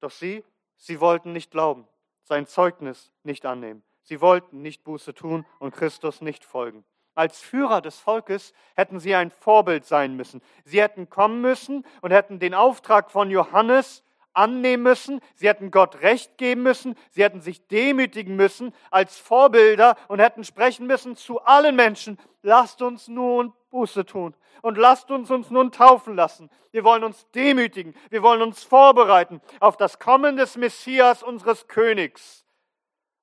[0.00, 0.42] Doch sie,
[0.78, 1.86] sie wollten nicht glauben,
[2.22, 3.82] sein Zeugnis nicht annehmen.
[4.04, 6.84] Sie wollten nicht Buße tun und Christus nicht folgen.
[7.14, 10.42] Als Führer des Volkes hätten sie ein Vorbild sein müssen.
[10.64, 15.20] Sie hätten kommen müssen und hätten den Auftrag von Johannes annehmen müssen.
[15.36, 16.96] Sie hätten Gott Recht geben müssen.
[17.10, 22.18] Sie hätten sich demütigen müssen als Vorbilder und hätten sprechen müssen zu allen Menschen.
[22.42, 26.50] Lasst uns nun Buße tun und lasst uns uns nun taufen lassen.
[26.72, 27.94] Wir wollen uns demütigen.
[28.10, 32.43] Wir wollen uns vorbereiten auf das Kommen des Messias, unseres Königs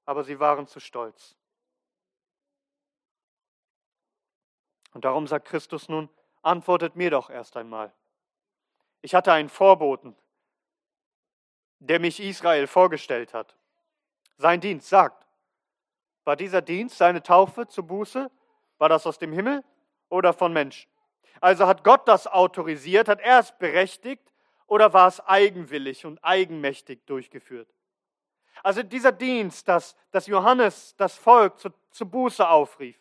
[0.05, 1.35] aber sie waren zu stolz.
[4.93, 6.09] Und darum sagt Christus nun,
[6.41, 7.93] antwortet mir doch erst einmal.
[9.01, 10.15] Ich hatte einen Vorboten,
[11.79, 13.55] der mich Israel vorgestellt hat.
[14.37, 15.25] Sein Dienst sagt,
[16.23, 18.29] war dieser Dienst, seine Taufe zur Buße,
[18.77, 19.63] war das aus dem Himmel
[20.09, 20.89] oder von Menschen?
[21.39, 24.31] Also hat Gott das autorisiert, hat er es berechtigt
[24.67, 27.67] oder war es eigenwillig und eigenmächtig durchgeführt?
[28.63, 32.97] Also dieser Dienst, dass, dass Johannes das Volk zu, zu Buße aufrief,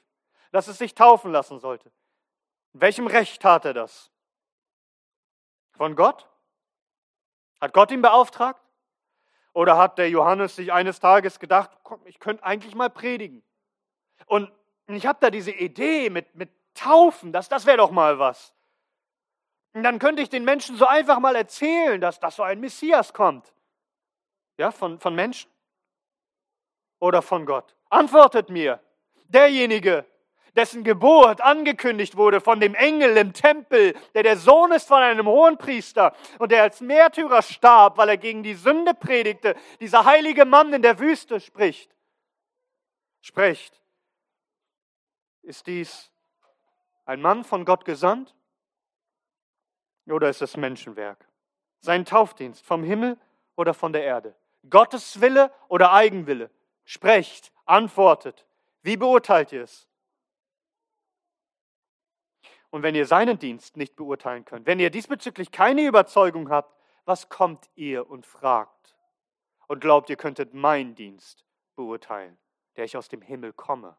[0.53, 1.90] dass es sich taufen lassen sollte.
[2.73, 4.11] In welchem Recht tat er das?
[5.73, 6.29] Von Gott?
[7.61, 8.61] Hat Gott ihn beauftragt?
[9.53, 13.42] Oder hat der Johannes sich eines Tages gedacht, komm, ich könnte eigentlich mal predigen?
[14.27, 14.51] Und
[14.87, 18.55] ich habe da diese Idee mit, mit Taufen, das, das wäre doch mal was.
[19.73, 23.12] Und dann könnte ich den Menschen so einfach mal erzählen, dass, dass so ein Messias
[23.12, 23.53] kommt.
[24.61, 25.51] Ja, von, von Menschen
[26.99, 27.75] oder von Gott?
[27.88, 28.79] Antwortet mir.
[29.29, 30.05] Derjenige,
[30.55, 35.27] dessen Geburt angekündigt wurde von dem Engel im Tempel, der der Sohn ist von einem
[35.27, 40.75] Hohenpriester und der als Märtyrer starb, weil er gegen die Sünde predigte, dieser heilige Mann
[40.75, 41.96] in der Wüste spricht.
[43.23, 43.81] Spricht.
[45.40, 46.12] Ist dies
[47.07, 48.37] ein Mann von Gott gesandt?
[50.07, 51.27] Oder ist es Menschenwerk?
[51.81, 53.18] Sein Taufdienst vom Himmel
[53.57, 54.37] oder von der Erde?
[54.68, 56.51] Gottes Wille oder Eigenwille?
[56.85, 58.46] Sprecht, antwortet.
[58.83, 59.88] Wie beurteilt ihr es?
[62.70, 67.29] Und wenn ihr seinen Dienst nicht beurteilen könnt, wenn ihr diesbezüglich keine Überzeugung habt, was
[67.29, 68.96] kommt ihr und fragt?
[69.66, 71.44] Und glaubt, ihr könntet meinen Dienst
[71.77, 72.38] beurteilen,
[72.77, 73.96] der ich aus dem Himmel komme?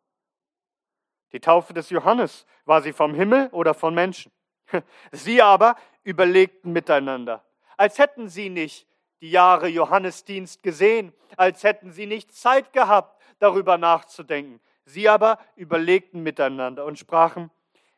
[1.32, 4.32] Die Taufe des Johannes, war sie vom Himmel oder von Menschen?
[5.12, 7.46] Sie aber überlegten miteinander,
[7.78, 8.88] als hätten sie nicht
[9.22, 14.60] die Jahre Johannesdienst gesehen, als hätten sie nicht Zeit gehabt, darüber nachzudenken.
[14.86, 17.52] Sie aber überlegten miteinander und sprachen,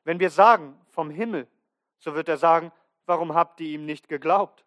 [0.04, 1.48] wenn wir sagen vom Himmel,
[1.98, 2.72] so wird er sagen,
[3.06, 4.66] warum habt ihr ihm nicht geglaubt?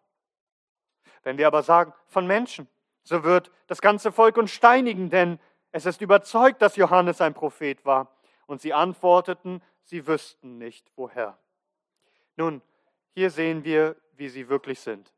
[1.23, 2.67] Wenn wir aber sagen von Menschen,
[3.03, 5.39] so wird das ganze Volk uns steinigen, denn
[5.71, 8.11] es ist überzeugt, dass Johannes ein Prophet war.
[8.47, 11.37] Und sie antworteten, sie wüssten nicht woher.
[12.35, 12.61] Nun,
[13.13, 15.11] hier sehen wir, wie sie wirklich sind.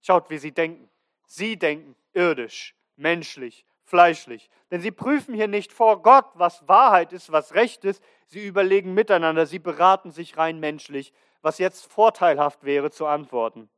[0.00, 0.88] Schaut, wie sie denken.
[1.26, 4.50] Sie denken irdisch, menschlich, fleischlich.
[4.70, 8.02] Denn sie prüfen hier nicht vor Gott, was Wahrheit ist, was Recht ist.
[8.26, 13.68] Sie überlegen miteinander, sie beraten sich rein menschlich, was jetzt vorteilhaft wäre zu antworten.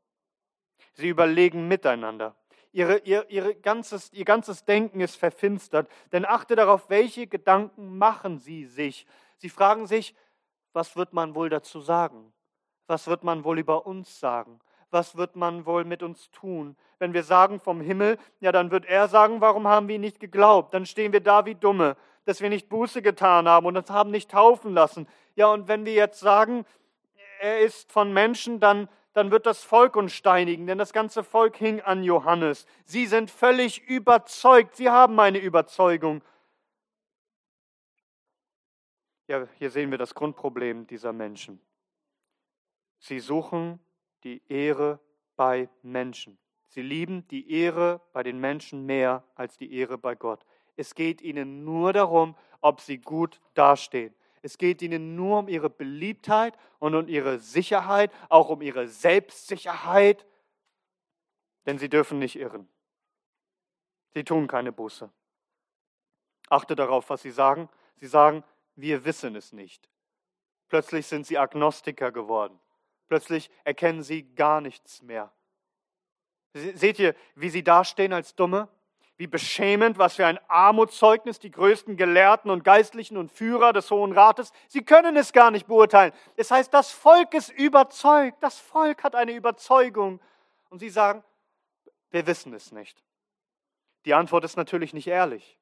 [0.95, 2.37] Sie überlegen miteinander.
[2.73, 5.91] Ihre, ihr, ihre ganzes, ihr ganzes Denken ist verfinstert.
[6.11, 9.07] Denn achte darauf, welche Gedanken machen sie sich.
[9.37, 10.15] Sie fragen sich,
[10.73, 12.33] was wird man wohl dazu sagen?
[12.87, 14.59] Was wird man wohl über uns sagen?
[14.93, 16.77] Was wird man wohl mit uns tun?
[16.99, 20.75] Wenn wir sagen vom Himmel, ja, dann wird er sagen, warum haben wir nicht geglaubt?
[20.75, 24.11] Dann stehen wir da wie Dumme, dass wir nicht Buße getan haben und uns haben
[24.11, 25.09] nicht taufen lassen.
[25.35, 26.67] Ja, und wenn wir jetzt sagen,
[27.41, 31.57] er ist von Menschen, dann, dann wird das Volk uns steinigen, denn das ganze Volk
[31.57, 32.67] hing an Johannes.
[32.85, 36.21] Sie sind völlig überzeugt, sie haben eine Überzeugung.
[39.27, 41.63] Ja, hier sehen wir das Grundproblem dieser Menschen.
[42.99, 43.81] Sie suchen
[44.25, 45.01] die Ehre
[45.37, 46.39] bei Menschen.
[46.69, 50.45] Sie lieben die Ehre bei den Menschen mehr als die Ehre bei Gott.
[50.77, 54.15] Es geht ihnen nur darum, ob sie gut dastehen.
[54.41, 60.27] Es geht ihnen nur um ihre Beliebtheit und um ihre Sicherheit, auch um ihre Selbstsicherheit,
[61.67, 62.69] denn sie dürfen nicht irren.
[64.15, 65.11] Sie tun keine Buße.
[66.49, 67.69] Achte darauf, was sie sagen.
[67.97, 69.89] Sie sagen, wir wissen es nicht.
[70.69, 72.59] Plötzlich sind sie Agnostiker geworden.
[73.13, 75.31] Plötzlich erkennen sie gar nichts mehr.
[76.55, 78.71] Seht ihr, wie sie dastehen als Dumme?
[79.19, 84.13] Wie beschämend, was für ein Armutszeugnis die größten Gelehrten und Geistlichen und Führer des Hohen
[84.13, 84.51] Rates.
[84.67, 86.15] Sie können es gar nicht beurteilen.
[86.37, 88.43] Das heißt, das Volk ist überzeugt.
[88.43, 90.19] Das Volk hat eine Überzeugung.
[90.71, 91.23] Und sie sagen,
[92.13, 93.05] wir wissen es nicht.
[94.07, 95.59] Die Antwort ist natürlich nicht ehrlich.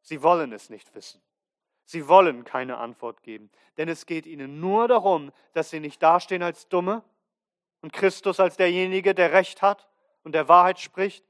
[0.00, 1.22] Sie wollen es nicht wissen.
[1.88, 6.42] Sie wollen keine Antwort geben, denn es geht ihnen nur darum, dass sie nicht dastehen
[6.42, 7.02] als Dumme
[7.80, 9.88] und Christus als derjenige, der Recht hat
[10.22, 11.24] und der Wahrheit spricht.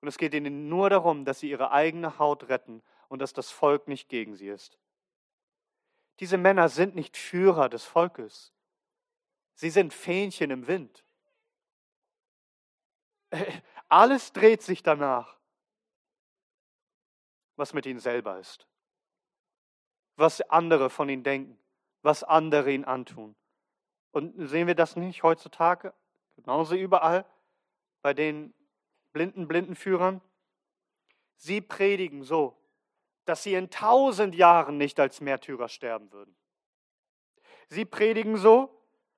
[0.00, 3.52] Und es geht ihnen nur darum, dass sie ihre eigene Haut retten und dass das
[3.52, 4.76] Volk nicht gegen sie ist.
[6.18, 8.52] Diese Männer sind nicht Führer des Volkes.
[9.54, 11.04] Sie sind Fähnchen im Wind.
[13.88, 15.38] Alles dreht sich danach,
[17.54, 18.66] was mit ihnen selber ist
[20.20, 21.58] was andere von ihnen denken,
[22.02, 23.34] was andere ihnen antun.
[24.12, 25.94] Und sehen wir das nicht heutzutage?
[26.36, 27.24] Genauso überall
[28.02, 28.54] bei den
[29.12, 30.20] blinden Blindenführern.
[31.36, 32.56] Sie predigen so,
[33.24, 36.36] dass sie in tausend Jahren nicht als Märtyrer sterben würden.
[37.68, 38.76] Sie predigen so,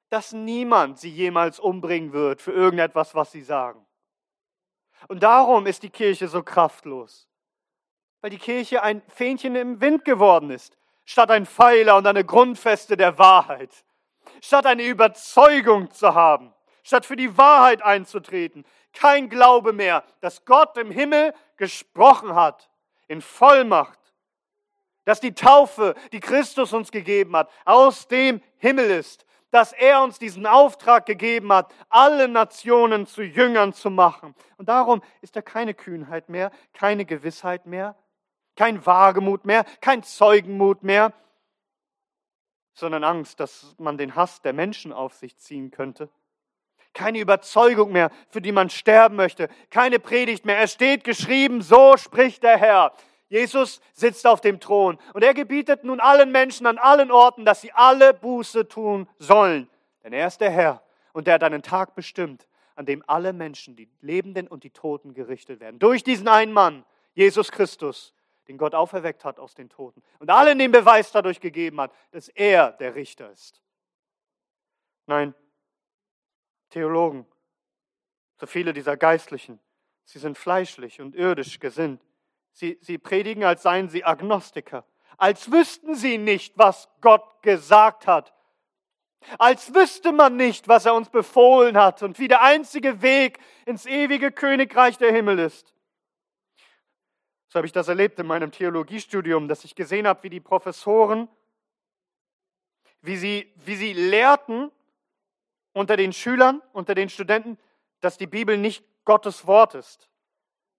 [0.08, 3.84] dass niemand sie jemals umbringen wird für irgendetwas, was sie sagen.
[5.08, 7.28] Und darum ist die Kirche so kraftlos,
[8.20, 12.96] weil die Kirche ein Fähnchen im Wind geworden ist statt ein Pfeiler und eine Grundfeste
[12.96, 13.70] der Wahrheit,
[14.40, 20.76] statt eine Überzeugung zu haben, statt für die Wahrheit einzutreten, kein Glaube mehr, dass Gott
[20.76, 22.70] im Himmel gesprochen hat,
[23.08, 23.98] in Vollmacht,
[25.04, 30.18] dass die Taufe, die Christus uns gegeben hat, aus dem Himmel ist, dass er uns
[30.18, 34.34] diesen Auftrag gegeben hat, alle Nationen zu Jüngern zu machen.
[34.56, 37.94] Und darum ist da keine Kühnheit mehr, keine Gewissheit mehr,
[38.56, 41.12] kein Wagemut mehr, kein Zeugenmut mehr,
[42.74, 46.08] sondern Angst, dass man den Hass der Menschen auf sich ziehen könnte.
[46.94, 49.48] Keine Überzeugung mehr, für die man sterben möchte.
[49.70, 50.60] Keine Predigt mehr.
[50.60, 52.92] Es steht geschrieben, so spricht der Herr.
[53.28, 57.62] Jesus sitzt auf dem Thron und er gebietet nun allen Menschen an allen Orten, dass
[57.62, 59.70] sie alle Buße tun sollen.
[60.04, 60.82] Denn er ist der Herr
[61.14, 65.14] und der hat einen Tag bestimmt, an dem alle Menschen, die Lebenden und die Toten,
[65.14, 65.78] gerichtet werden.
[65.78, 66.84] Durch diesen einen Mann,
[67.14, 68.12] Jesus Christus,
[68.48, 72.28] den Gott auferweckt hat aus den Toten und allen den Beweis dadurch gegeben hat, dass
[72.28, 73.62] er der Richter ist.
[75.06, 75.34] Nein,
[76.70, 77.26] Theologen,
[78.40, 79.60] so viele dieser Geistlichen,
[80.04, 82.02] sie sind fleischlich und irdisch gesinnt.
[82.52, 84.84] Sie, sie predigen, als seien sie Agnostiker,
[85.16, 88.34] als wüssten sie nicht, was Gott gesagt hat,
[89.38, 93.86] als wüsste man nicht, was er uns befohlen hat und wie der einzige Weg ins
[93.86, 95.72] ewige Königreich der Himmel ist.
[97.52, 101.28] So habe ich das erlebt in meinem Theologiestudium, dass ich gesehen habe, wie die Professoren,
[103.02, 104.70] wie sie, wie sie lehrten
[105.74, 107.58] unter den Schülern, unter den Studenten,
[108.00, 110.08] dass die Bibel nicht Gottes Wort ist.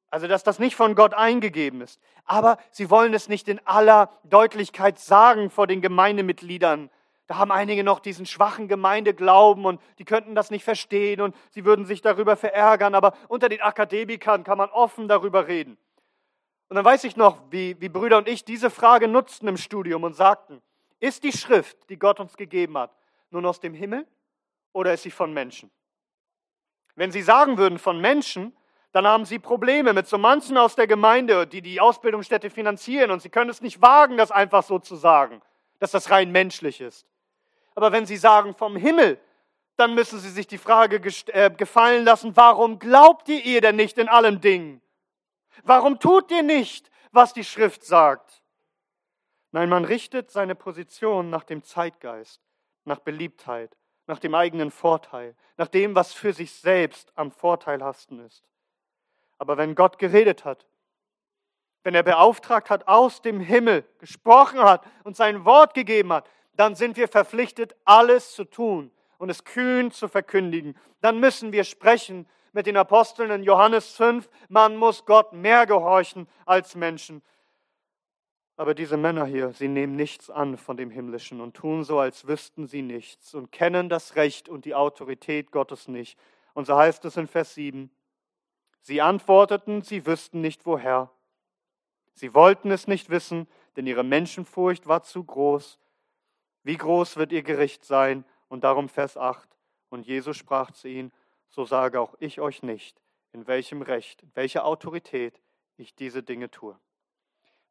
[0.10, 2.02] Also, dass das nicht von Gott eingegeben ist.
[2.26, 6.90] Aber sie wollen es nicht in aller Deutlichkeit sagen vor den Gemeindemitgliedern.
[7.28, 11.66] Da haben einige noch diesen schwachen Gemeindeglauben und die könnten das nicht verstehen und sie
[11.66, 12.96] würden sich darüber verärgern.
[12.96, 15.78] Aber unter den Akademikern kann man offen darüber reden.
[16.74, 20.04] Und dann weiß ich noch, wie, wie Brüder und ich diese Frage nutzten im Studium
[20.04, 20.60] und sagten,
[21.00, 22.90] ist die Schrift, die Gott uns gegeben hat,
[23.30, 24.08] nun aus dem Himmel
[24.72, 25.70] oder ist sie von Menschen?
[26.96, 28.58] Wenn sie sagen würden von Menschen,
[28.92, 33.22] dann haben sie Probleme mit so manchen aus der Gemeinde, die die Ausbildungsstätte finanzieren und
[33.22, 35.44] sie können es nicht wagen, das einfach so zu sagen,
[35.78, 37.06] dass das rein menschlich ist.
[37.76, 39.20] Aber wenn sie sagen vom Himmel,
[39.78, 44.00] dann müssen sie sich die Frage äh, gefallen lassen, warum glaubt ihr ihr denn nicht
[44.00, 44.83] in allen Dingen?
[45.64, 48.44] Warum tut ihr nicht, was die Schrift sagt?
[49.52, 52.42] Nein, man richtet seine Position nach dem Zeitgeist,
[52.86, 53.78] nach Beliebtheit,
[54.08, 58.44] nach dem eigenen Vorteil, nach dem, was für sich selbst am vorteilhaftesten ist.
[59.38, 60.66] Aber wenn Gott geredet hat,
[61.84, 66.76] wenn er beauftragt hat, aus dem Himmel gesprochen hat und sein Wort gegeben hat, dann
[66.76, 70.78] sind wir verpflichtet, alles zu tun und es kühn zu verkündigen.
[71.02, 74.30] Dann müssen wir sprechen mit den Aposteln in Johannes 5.
[74.48, 77.22] Man muss Gott mehr gehorchen als Menschen.
[78.56, 82.28] Aber diese Männer hier, sie nehmen nichts an von dem Himmlischen und tun so, als
[82.28, 86.20] wüssten sie nichts und kennen das Recht und die Autorität Gottes nicht.
[86.54, 87.90] Und so heißt es in Vers 7,
[88.82, 91.10] sie antworteten, sie wüssten nicht woher.
[92.14, 95.80] Sie wollten es nicht wissen, denn ihre Menschenfurcht war zu groß.
[96.62, 98.24] Wie groß wird ihr Gericht sein?
[98.50, 99.50] Und darum Vers 8.
[99.90, 101.12] Und Jesus sprach zu ihnen,
[101.54, 103.00] so sage auch ich euch nicht,
[103.32, 105.40] in welchem Recht, in welcher Autorität
[105.78, 106.80] ich diese Dinge tue.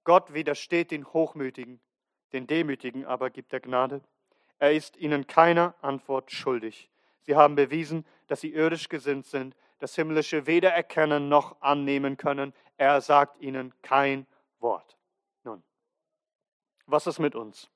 [0.04, 1.80] Gott widersteht den Hochmütigen,
[2.32, 4.00] den Demütigen aber gibt er Gnade.
[4.58, 6.90] Er ist ihnen keiner Antwort schuldig.
[7.22, 12.54] Sie haben bewiesen, dass sie irdisch gesinnt sind, das Himmlische weder erkennen noch annehmen können.
[12.76, 14.28] Er sagt ihnen kein
[14.60, 14.96] Wort.
[15.42, 15.62] Nun,
[16.86, 17.68] was ist mit uns?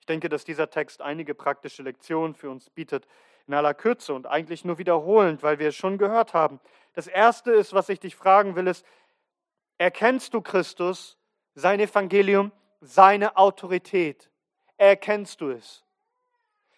[0.00, 3.06] Ich denke, dass dieser Text einige praktische Lektionen für uns bietet,
[3.48, 6.60] in aller Kürze und eigentlich nur wiederholend, weil wir es schon gehört haben.
[6.92, 8.84] Das Erste ist, was ich dich fragen will, ist,
[9.78, 11.16] erkennst du Christus
[11.54, 14.30] sein Evangelium, seine Autorität.
[14.76, 15.84] Erkennst du es?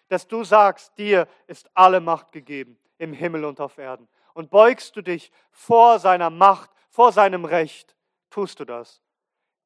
[0.07, 4.07] Dass du sagst, dir ist alle Macht gegeben im Himmel und auf Erden.
[4.33, 7.95] Und beugst du dich vor seiner Macht, vor seinem Recht,
[8.29, 9.01] tust du das.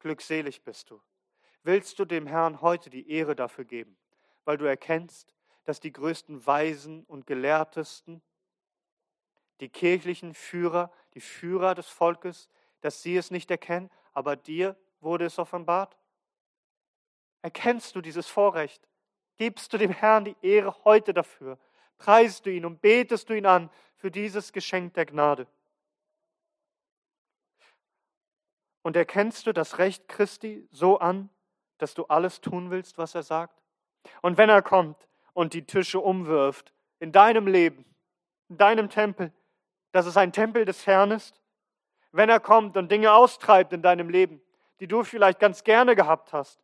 [0.00, 1.00] Glückselig bist du.
[1.62, 3.96] Willst du dem Herrn heute die Ehre dafür geben,
[4.44, 5.35] weil du erkennst,
[5.66, 8.22] dass die größten Weisen und Gelehrtesten,
[9.60, 12.48] die kirchlichen Führer, die Führer des Volkes,
[12.80, 15.96] dass sie es nicht erkennen, aber dir wurde es offenbart?
[17.42, 18.88] Erkennst du dieses Vorrecht?
[19.38, 21.58] Gibst du dem Herrn die Ehre heute dafür?
[21.98, 25.48] Preist du ihn und betest du ihn an für dieses Geschenk der Gnade?
[28.82, 31.28] Und erkennst du das Recht Christi so an,
[31.78, 33.60] dass du alles tun willst, was er sagt?
[34.22, 37.84] Und wenn er kommt und die Tische umwirft in deinem Leben,
[38.48, 39.32] in deinem Tempel,
[39.92, 41.42] dass es ein Tempel des Herrn ist?
[42.10, 44.40] Wenn er kommt und Dinge austreibt in deinem Leben,
[44.80, 46.58] die du vielleicht ganz gerne gehabt hast,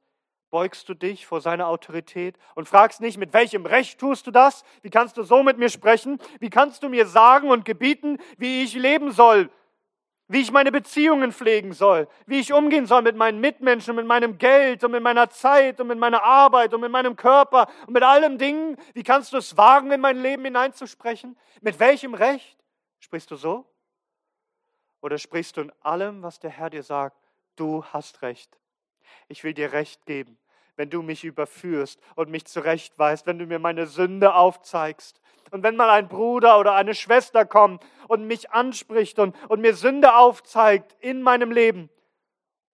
[0.51, 4.65] beugst du dich vor seiner Autorität und fragst nicht, mit welchem Recht tust du das?
[4.81, 6.19] Wie kannst du so mit mir sprechen?
[6.41, 9.51] Wie kannst du mir sagen und gebieten, wie ich leben soll?
[10.29, 12.09] Wie ich meine Beziehungen pflegen soll?
[12.27, 15.89] Wie ich umgehen soll mit meinen Mitmenschen, mit meinem Geld und mit meiner Zeit und
[15.89, 18.77] mit meiner Arbeit und mit meinem Körper und mit allen Dingen?
[18.95, 21.37] Wie kannst du es wagen, in mein Leben hineinzusprechen?
[21.61, 22.59] Mit welchem Recht?
[22.99, 23.67] Sprichst du so?
[25.03, 27.19] Oder sprichst du in allem, was der Herr dir sagt,
[27.57, 28.59] du hast recht.
[29.29, 30.39] Ich will dir recht geben,
[30.77, 35.21] wenn du mich überführst und mich zurechtweist, wenn du mir meine Sünde aufzeigst.
[35.53, 39.75] Und wenn mal ein Bruder oder eine Schwester kommt und mich anspricht und, und mir
[39.75, 41.89] Sünde aufzeigt in meinem Leben,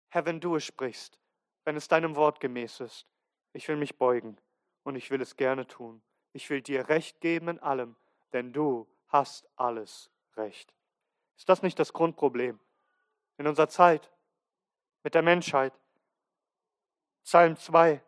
[0.08, 1.18] Herr, wenn du es sprichst,
[1.64, 3.06] wenn es deinem Wort gemäß ist,
[3.52, 4.38] ich will mich beugen
[4.84, 6.00] und ich will es gerne tun.
[6.32, 7.94] Ich will dir Recht geben in allem,
[8.32, 10.72] denn du hast alles Recht.
[11.36, 12.58] Ist das nicht das Grundproblem
[13.36, 14.10] in unserer Zeit?
[15.08, 15.72] mit der Menschheit.
[17.24, 18.02] Psalm 2.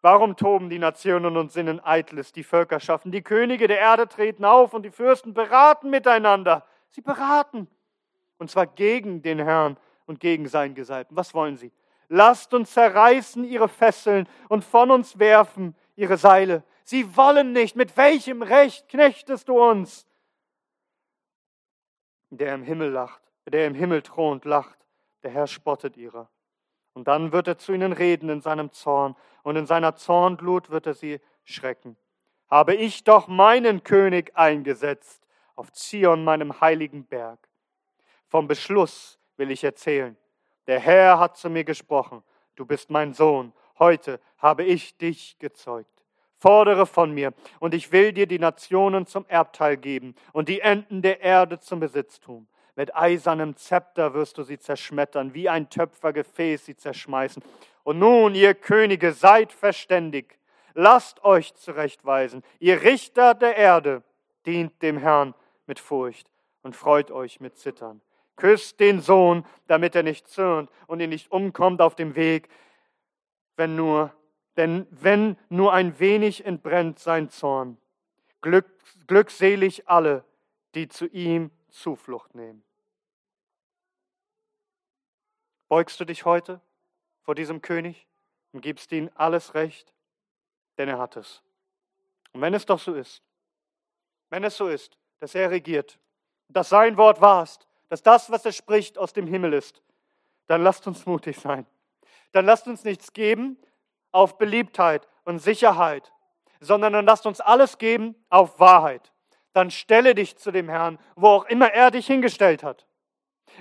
[0.00, 3.10] Warum toben die Nationen und sinnen eitles, die Völkerschaften?
[3.10, 6.64] Die Könige der Erde treten auf und die Fürsten beraten miteinander.
[6.90, 7.68] Sie beraten.
[8.38, 9.76] Und zwar gegen den Herrn
[10.06, 11.16] und gegen seinen Gesalbten.
[11.16, 11.72] Was wollen sie?
[12.08, 16.62] Lasst uns zerreißen ihre Fesseln und von uns werfen ihre Seile.
[16.84, 17.76] Sie wollen nicht.
[17.76, 20.06] Mit welchem Recht knechtest du uns?
[22.30, 24.78] Der im Himmel lacht, der im Himmel thront, lacht
[25.22, 26.28] der Herr spottet ihrer.
[26.98, 30.84] Und dann wird er zu ihnen reden in seinem Zorn, und in seiner Zornglut wird
[30.84, 31.96] er sie schrecken.
[32.50, 35.24] Habe ich doch meinen König eingesetzt
[35.54, 37.38] auf Zion, meinem heiligen Berg.
[38.26, 40.16] Vom Beschluss will ich erzählen.
[40.66, 42.24] Der Herr hat zu mir gesprochen,
[42.56, 46.04] du bist mein Sohn, heute habe ich dich gezeugt.
[46.34, 51.00] Fordere von mir, und ich will dir die Nationen zum Erbteil geben und die Enden
[51.00, 52.48] der Erde zum Besitztum.
[52.78, 57.42] Mit eisernem Zepter wirst du sie zerschmettern, wie ein Töpfergefäß sie zerschmeißen.
[57.82, 60.38] Und nun, ihr Könige, seid verständig.
[60.74, 62.44] Lasst euch zurechtweisen.
[62.60, 64.04] Ihr Richter der Erde,
[64.46, 65.34] dient dem Herrn
[65.66, 66.30] mit Furcht
[66.62, 68.00] und freut euch mit Zittern.
[68.36, 72.48] Küsst den Sohn, damit er nicht zürnt und ihn nicht umkommt auf dem Weg,
[73.56, 74.14] wenn nur,
[74.56, 77.76] denn wenn nur ein wenig entbrennt sein Zorn.
[78.40, 78.66] Glück,
[79.08, 80.22] glückselig alle,
[80.76, 82.62] die zu ihm Zuflucht nehmen.
[85.68, 86.60] Beugst du dich heute
[87.22, 88.06] vor diesem König
[88.52, 89.92] und gibst ihm alles Recht,
[90.78, 91.42] denn er hat es.
[92.32, 93.22] Und wenn es doch so ist,
[94.30, 95.98] wenn es so ist, dass er regiert,
[96.48, 99.82] dass sein Wort wahr ist, dass das, was er spricht, aus dem Himmel ist,
[100.46, 101.66] dann lasst uns mutig sein.
[102.32, 103.58] Dann lasst uns nichts geben
[104.12, 106.12] auf Beliebtheit und Sicherheit,
[106.60, 109.12] sondern dann lasst uns alles geben auf Wahrheit.
[109.52, 112.86] Dann stelle dich zu dem Herrn, wo auch immer er dich hingestellt hat.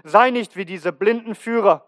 [0.04, 1.88] Sei nicht wie diese blinden Führer,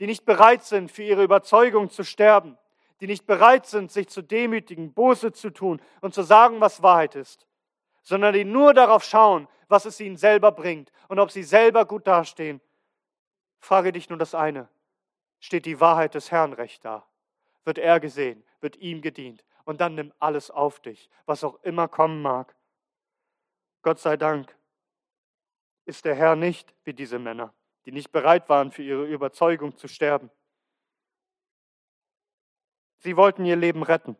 [0.00, 2.58] die nicht bereit sind, für ihre Überzeugung zu sterben,
[3.00, 7.14] die nicht bereit sind, sich zu demütigen, Buße zu tun und zu sagen, was Wahrheit
[7.14, 7.46] ist,
[8.02, 12.06] sondern die nur darauf schauen, was es ihnen selber bringt und ob sie selber gut
[12.06, 12.60] dastehen.
[13.58, 14.68] Frage dich nur das eine.
[15.38, 17.06] Steht die Wahrheit des Herrn recht da?
[17.64, 18.42] Wird er gesehen?
[18.60, 19.44] Wird ihm gedient?
[19.64, 22.54] Und dann nimm alles auf dich, was auch immer kommen mag.
[23.82, 24.54] Gott sei Dank
[25.84, 29.88] ist der Herr nicht wie diese Männer, die nicht bereit waren, für ihre Überzeugung zu
[29.88, 30.30] sterben.
[32.98, 34.16] Sie wollten ihr Leben retten,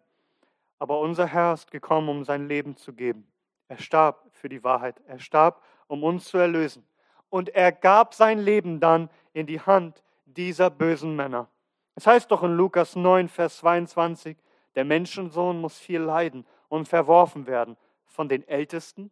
[0.78, 3.30] aber unser Herr ist gekommen, um sein Leben zu geben.
[3.68, 5.00] Er starb für die Wahrheit.
[5.06, 6.84] Er starb, um uns zu erlösen.
[7.28, 11.48] Und er gab sein Leben dann in die Hand dieser bösen Männer.
[11.94, 14.36] Es heißt doch in Lukas 9, Vers 22,
[14.74, 19.10] der Menschensohn muss viel leiden und verworfen werden von den Ältesten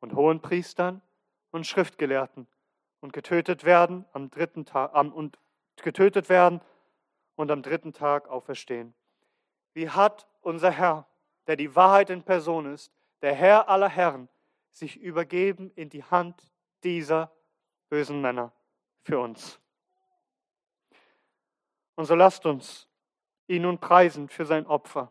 [0.00, 1.00] und Hohenpriestern
[1.50, 2.46] und Schriftgelehrten
[3.00, 5.38] und getötet werden am dritten Tag und
[5.76, 6.60] getötet werden
[7.36, 8.94] und am dritten Tag auferstehen.
[9.74, 11.06] Wie hat unser Herr,
[11.46, 12.92] der die Wahrheit in Person ist,
[13.22, 14.28] der Herr aller Herren,
[14.70, 16.52] sich übergeben in die Hand
[16.84, 17.30] dieser
[17.88, 18.52] bösen Männer
[19.02, 19.60] für uns.
[21.94, 22.88] Und so lasst uns
[23.48, 25.10] ihn nun preisen für sein Opfer.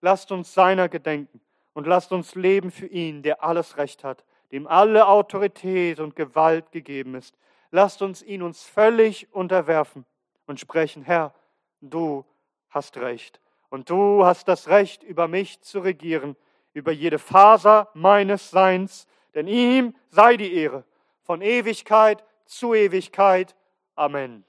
[0.00, 1.40] Lasst uns seiner gedenken
[1.74, 6.72] und lasst uns leben für ihn, der alles Recht hat, dem alle Autorität und Gewalt
[6.72, 7.36] gegeben ist.
[7.70, 10.04] Lasst uns ihn uns völlig unterwerfen
[10.46, 11.34] und sprechen, Herr,
[11.80, 12.24] du
[12.70, 13.40] hast Recht
[13.70, 16.36] und du hast das Recht, über mich zu regieren
[16.74, 20.84] über jede Faser meines Seins, denn ihm sei die Ehre
[21.22, 23.56] von Ewigkeit zu Ewigkeit.
[23.94, 24.44] Amen.